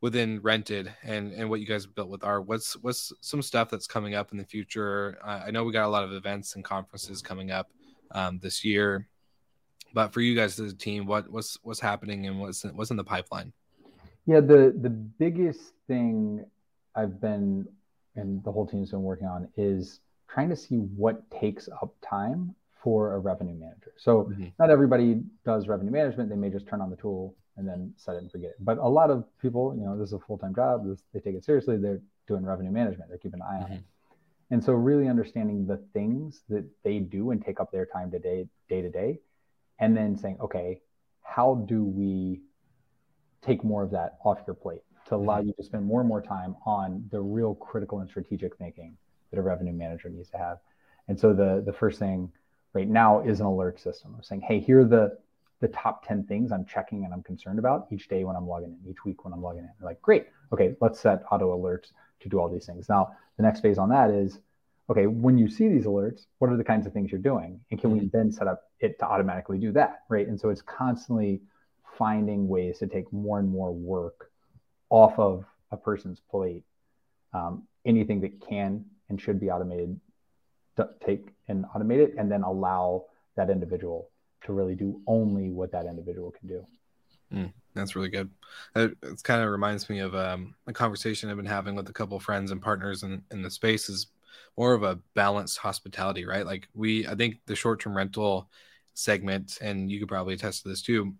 [0.00, 2.46] within rented and and what you guys built with art.
[2.46, 5.18] What's what's some stuff that's coming up in the future?
[5.24, 7.70] Uh, I know we got a lot of events and conferences coming up
[8.10, 9.08] um, this year,
[9.94, 12.96] but for you guys as a team, what what's what's happening and what's what's in
[12.96, 13.52] the pipeline?
[14.26, 16.44] Yeah, the the biggest thing
[16.94, 17.66] I've been
[18.16, 22.54] and the whole team's been working on is trying to see what takes up time
[22.82, 23.92] for a revenue manager.
[23.96, 24.46] So mm-hmm.
[24.58, 26.28] not everybody does revenue management.
[26.28, 28.56] They may just turn on the tool and then set it and forget it.
[28.60, 30.86] But a lot of people, you know, this is a full-time job.
[30.86, 31.76] This, they take it seriously.
[31.76, 33.08] They're doing revenue management.
[33.08, 33.72] They're keeping an eye mm-hmm.
[33.72, 33.84] on it.
[34.50, 38.18] And so really understanding the things that they do and take up their time to
[38.18, 39.20] day, day to day,
[39.82, 40.80] and then saying, okay,
[41.22, 42.40] how do we
[43.42, 45.48] take more of that off your plate to allow mm-hmm.
[45.48, 48.96] you to spend more and more time on the real critical and strategic thinking
[49.30, 50.58] that a revenue manager needs to have.
[51.08, 52.30] And so the the first thing
[52.74, 55.18] right now is an alert system of saying, hey, here are the
[55.58, 58.76] the top 10 things I'm checking and I'm concerned about each day when I'm logging
[58.84, 59.70] in, each week when I'm logging in.
[59.78, 62.88] They're like, great, okay, let's set auto alerts to do all these things.
[62.88, 64.40] Now, the next phase on that is,
[64.90, 67.60] okay, when you see these alerts, what are the kinds of things you're doing?
[67.70, 68.08] And can we Mm-hmm.
[68.12, 70.26] then set up it to automatically do that, right?
[70.26, 71.42] And so it's constantly
[71.98, 74.30] finding ways to take more and more work
[74.90, 76.64] off of a person's plate.
[77.32, 79.98] Um, anything that can and should be automated,
[81.04, 83.06] take and automate it, and then allow
[83.36, 84.10] that individual
[84.44, 86.66] to really do only what that individual can do.
[87.74, 88.30] That's really good.
[88.76, 91.92] It, it kind of reminds me of um, a conversation I've been having with a
[91.92, 94.08] couple of friends and partners in, in the space is
[94.56, 96.46] more of a balanced hospitality, right?
[96.46, 98.50] Like we, I think the short-term rental
[98.94, 101.14] segment, and you could probably attest to this too,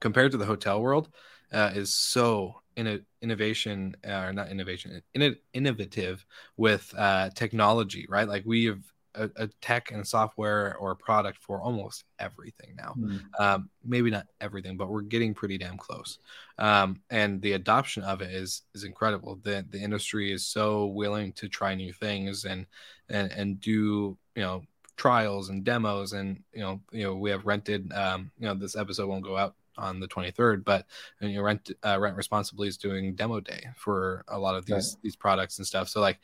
[0.00, 1.08] compared to the hotel world,
[1.52, 6.24] uh, is so in a innovation uh, or not innovation, in innovative
[6.56, 8.28] with uh, technology, right?
[8.28, 8.82] Like we have
[9.14, 12.94] a, a tech and software or product for almost everything now
[13.38, 16.18] um, maybe not everything, but we're getting pretty damn close.
[16.58, 19.38] Um, and the adoption of it is is incredible.
[19.42, 22.66] The the industry is so willing to try new things and
[23.08, 24.62] and and do you know
[24.96, 28.76] trials and demos and you know you know we have rented um, you know this
[28.76, 30.84] episode won't go out on the 23rd but
[31.20, 34.98] you know rent uh, rent responsibly is doing demo day for a lot of these
[35.02, 36.18] these products and stuff so like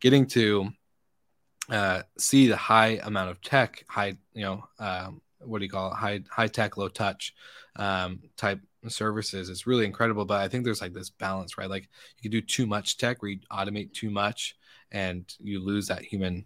[0.00, 0.68] getting to
[1.70, 5.90] uh, see the high amount of tech high you know um, what do you call
[5.92, 5.96] it?
[5.96, 7.34] High high tech low touch
[7.76, 10.24] um, type services is really incredible.
[10.24, 11.70] But i think there's like this balance right?
[11.70, 14.56] Like you can do too much tech where you automate too much
[14.92, 16.44] and you lose that human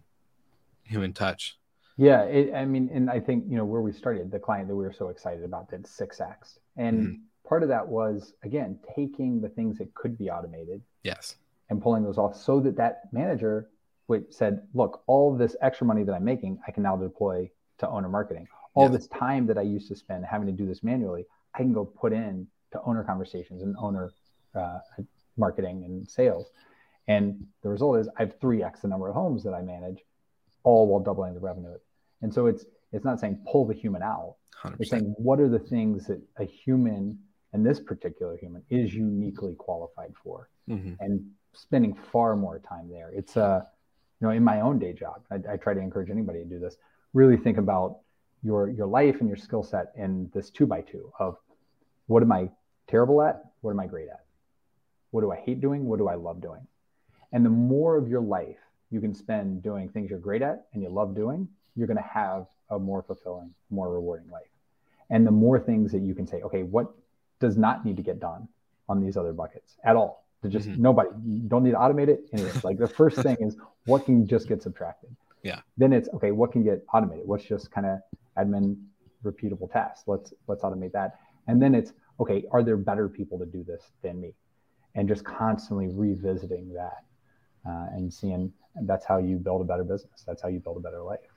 [0.84, 1.56] human touch.
[1.96, 4.74] Yeah it, i mean and i think you know where we started the client that
[4.74, 7.14] we were so excited about did 6x and mm-hmm.
[7.46, 11.36] part of that was again taking the things that could be automated yes.
[11.68, 13.68] and pulling those off so that that manager
[14.10, 17.36] which said look all this extra money that i'm making i can now deploy
[17.78, 18.92] to owner marketing all yes.
[18.92, 21.84] this time that I used to spend having to do this manually, I can go
[21.84, 24.12] put in to owner conversations and owner
[24.54, 24.78] uh,
[25.36, 26.50] marketing and sales.
[27.08, 29.98] And the result is I have 3x the number of homes that I manage,
[30.62, 31.76] all while doubling the revenue.
[32.22, 34.36] And so it's it's not saying pull the human out.
[34.62, 34.76] 100%.
[34.78, 37.18] It's saying what are the things that a human
[37.52, 40.92] and this particular human is uniquely qualified for, mm-hmm.
[41.00, 43.10] and spending far more time there.
[43.12, 43.62] It's uh,
[44.20, 46.58] you know, in my own day job, I, I try to encourage anybody to do
[46.58, 46.76] this.
[47.14, 47.98] Really think about
[48.42, 51.36] your your life and your skill set in this two by two of
[52.06, 52.50] what am I
[52.86, 53.42] terrible at?
[53.60, 54.24] What am I great at?
[55.10, 55.84] What do I hate doing?
[55.86, 56.66] What do I love doing?
[57.32, 58.58] And the more of your life
[58.90, 62.02] you can spend doing things you're great at and you love doing, you're going to
[62.02, 64.50] have a more fulfilling, more rewarding life.
[65.10, 66.92] And the more things that you can say, okay, what
[67.38, 68.48] does not need to get done
[68.88, 70.26] on these other buckets at all?
[70.42, 70.82] To just mm-hmm.
[70.82, 72.22] nobody, you don't need to automate it.
[72.32, 75.14] Anyway, like the first thing is what can just get subtracted.
[75.42, 75.60] Yeah.
[75.76, 76.30] Then it's okay.
[76.30, 77.26] What can get automated?
[77.26, 77.98] What's just kind of
[78.38, 78.76] admin
[79.24, 80.04] repeatable tasks?
[80.06, 81.18] Let's let's automate that.
[81.46, 82.44] And then it's okay.
[82.52, 84.34] Are there better people to do this than me?
[84.94, 87.04] And just constantly revisiting that
[87.66, 88.52] uh, and seeing.
[88.76, 90.24] And that's how you build a better business.
[90.26, 91.29] That's how you build a better life.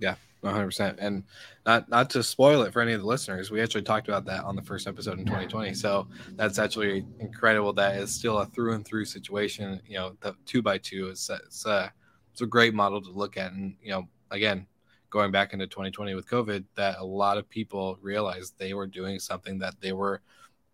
[0.00, 0.64] Yeah, 100.
[0.66, 1.24] percent And
[1.66, 4.44] not not to spoil it for any of the listeners, we actually talked about that
[4.44, 5.74] on the first episode in 2020.
[5.74, 7.72] So that's actually incredible.
[7.74, 9.80] That is still a through and through situation.
[9.86, 11.92] You know, the two by two is it's a
[12.32, 13.52] it's a great model to look at.
[13.52, 14.66] And you know, again,
[15.10, 19.18] going back into 2020 with COVID, that a lot of people realized they were doing
[19.18, 20.22] something that they were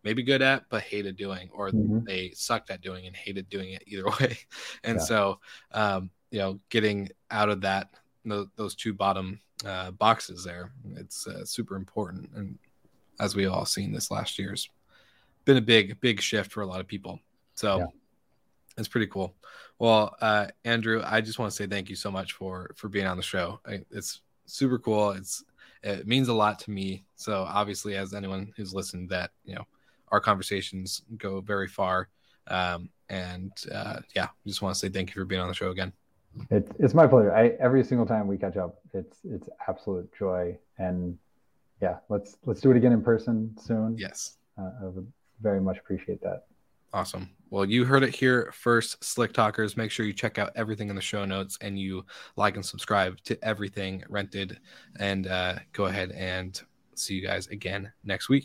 [0.04, 2.04] maybe good at but hated doing, or Mhm.
[2.04, 4.38] they sucked at doing and hated doing it either way.
[4.84, 5.04] And Yeah.
[5.04, 5.40] so,
[5.72, 7.88] um, you know, getting out of that
[8.30, 12.30] tho- those two bottom uh, boxes there, it's uh, super important.
[12.34, 12.58] And
[13.20, 14.68] as we all seen this last year's
[15.44, 17.20] been a big big shift for a lot of people.
[17.54, 17.78] So.
[17.78, 17.86] Yeah.
[18.78, 19.34] It's pretty cool.
[19.78, 23.06] Well, uh, Andrew, I just want to say thank you so much for for being
[23.06, 23.58] on the show.
[23.66, 25.12] I, it's super cool.
[25.12, 25.44] It's
[25.82, 27.04] it means a lot to me.
[27.14, 29.66] So obviously, as anyone who's listened, that you know,
[30.08, 32.08] our conversations go very far.
[32.48, 35.70] Um, and uh, yeah, just want to say thank you for being on the show
[35.70, 35.92] again.
[36.50, 37.34] It's it's my pleasure.
[37.34, 40.56] I every single time we catch up, it's it's absolute joy.
[40.78, 41.18] And
[41.80, 43.96] yeah, let's let's do it again in person soon.
[43.98, 45.10] Yes, Uh, I would
[45.40, 46.46] very much appreciate that.
[46.92, 47.30] awesome.
[47.50, 49.76] Well, you heard it here first, Slick Talkers.
[49.76, 52.04] Make sure you check out everything in the show notes and you
[52.36, 54.58] like and subscribe to everything rented.
[54.98, 56.60] And uh, go ahead and
[56.94, 58.44] see you guys again next week.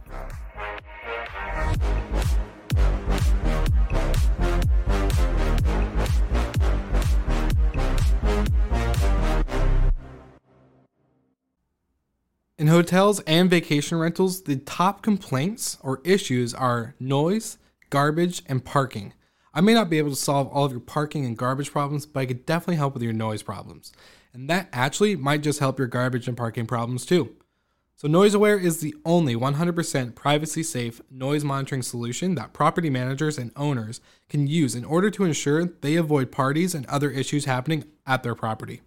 [12.61, 17.57] In hotels and vacation rentals, the top complaints or issues are noise,
[17.89, 19.13] garbage, and parking.
[19.51, 22.19] I may not be able to solve all of your parking and garbage problems, but
[22.19, 23.91] I could definitely help with your noise problems.
[24.31, 27.35] And that actually might just help your garbage and parking problems too.
[27.95, 33.51] So, NoiseAware is the only 100% privacy safe noise monitoring solution that property managers and
[33.55, 38.21] owners can use in order to ensure they avoid parties and other issues happening at
[38.21, 38.81] their property.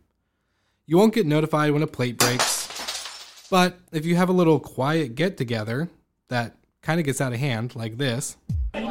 [0.86, 2.63] You won't get notified when a plate breaks,
[3.54, 5.88] but if you have a little quiet get together
[6.28, 8.36] that kind of gets out of hand, like this,
[8.72, 8.82] then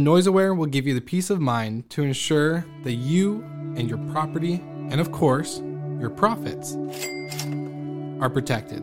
[0.00, 3.42] NoiseAware will give you the peace of mind to ensure that you
[3.76, 5.58] and your property, and of course,
[6.00, 6.78] your profits,
[8.18, 8.82] are protected.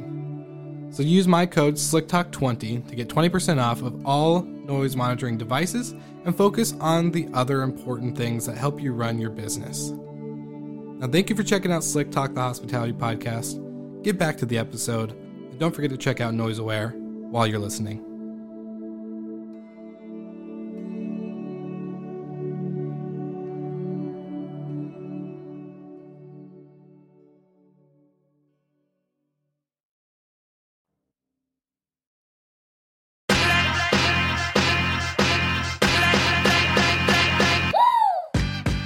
[0.91, 6.37] So use my code SlickTalk20 to get 20% off of all noise monitoring devices and
[6.37, 9.93] focus on the other important things that help you run your business.
[11.03, 13.59] Now, thank you for checking out Slick Talk, the hospitality podcast.
[14.03, 16.93] Get back to the episode, and don't forget to check out NoiseAware
[17.29, 18.12] while you're listening.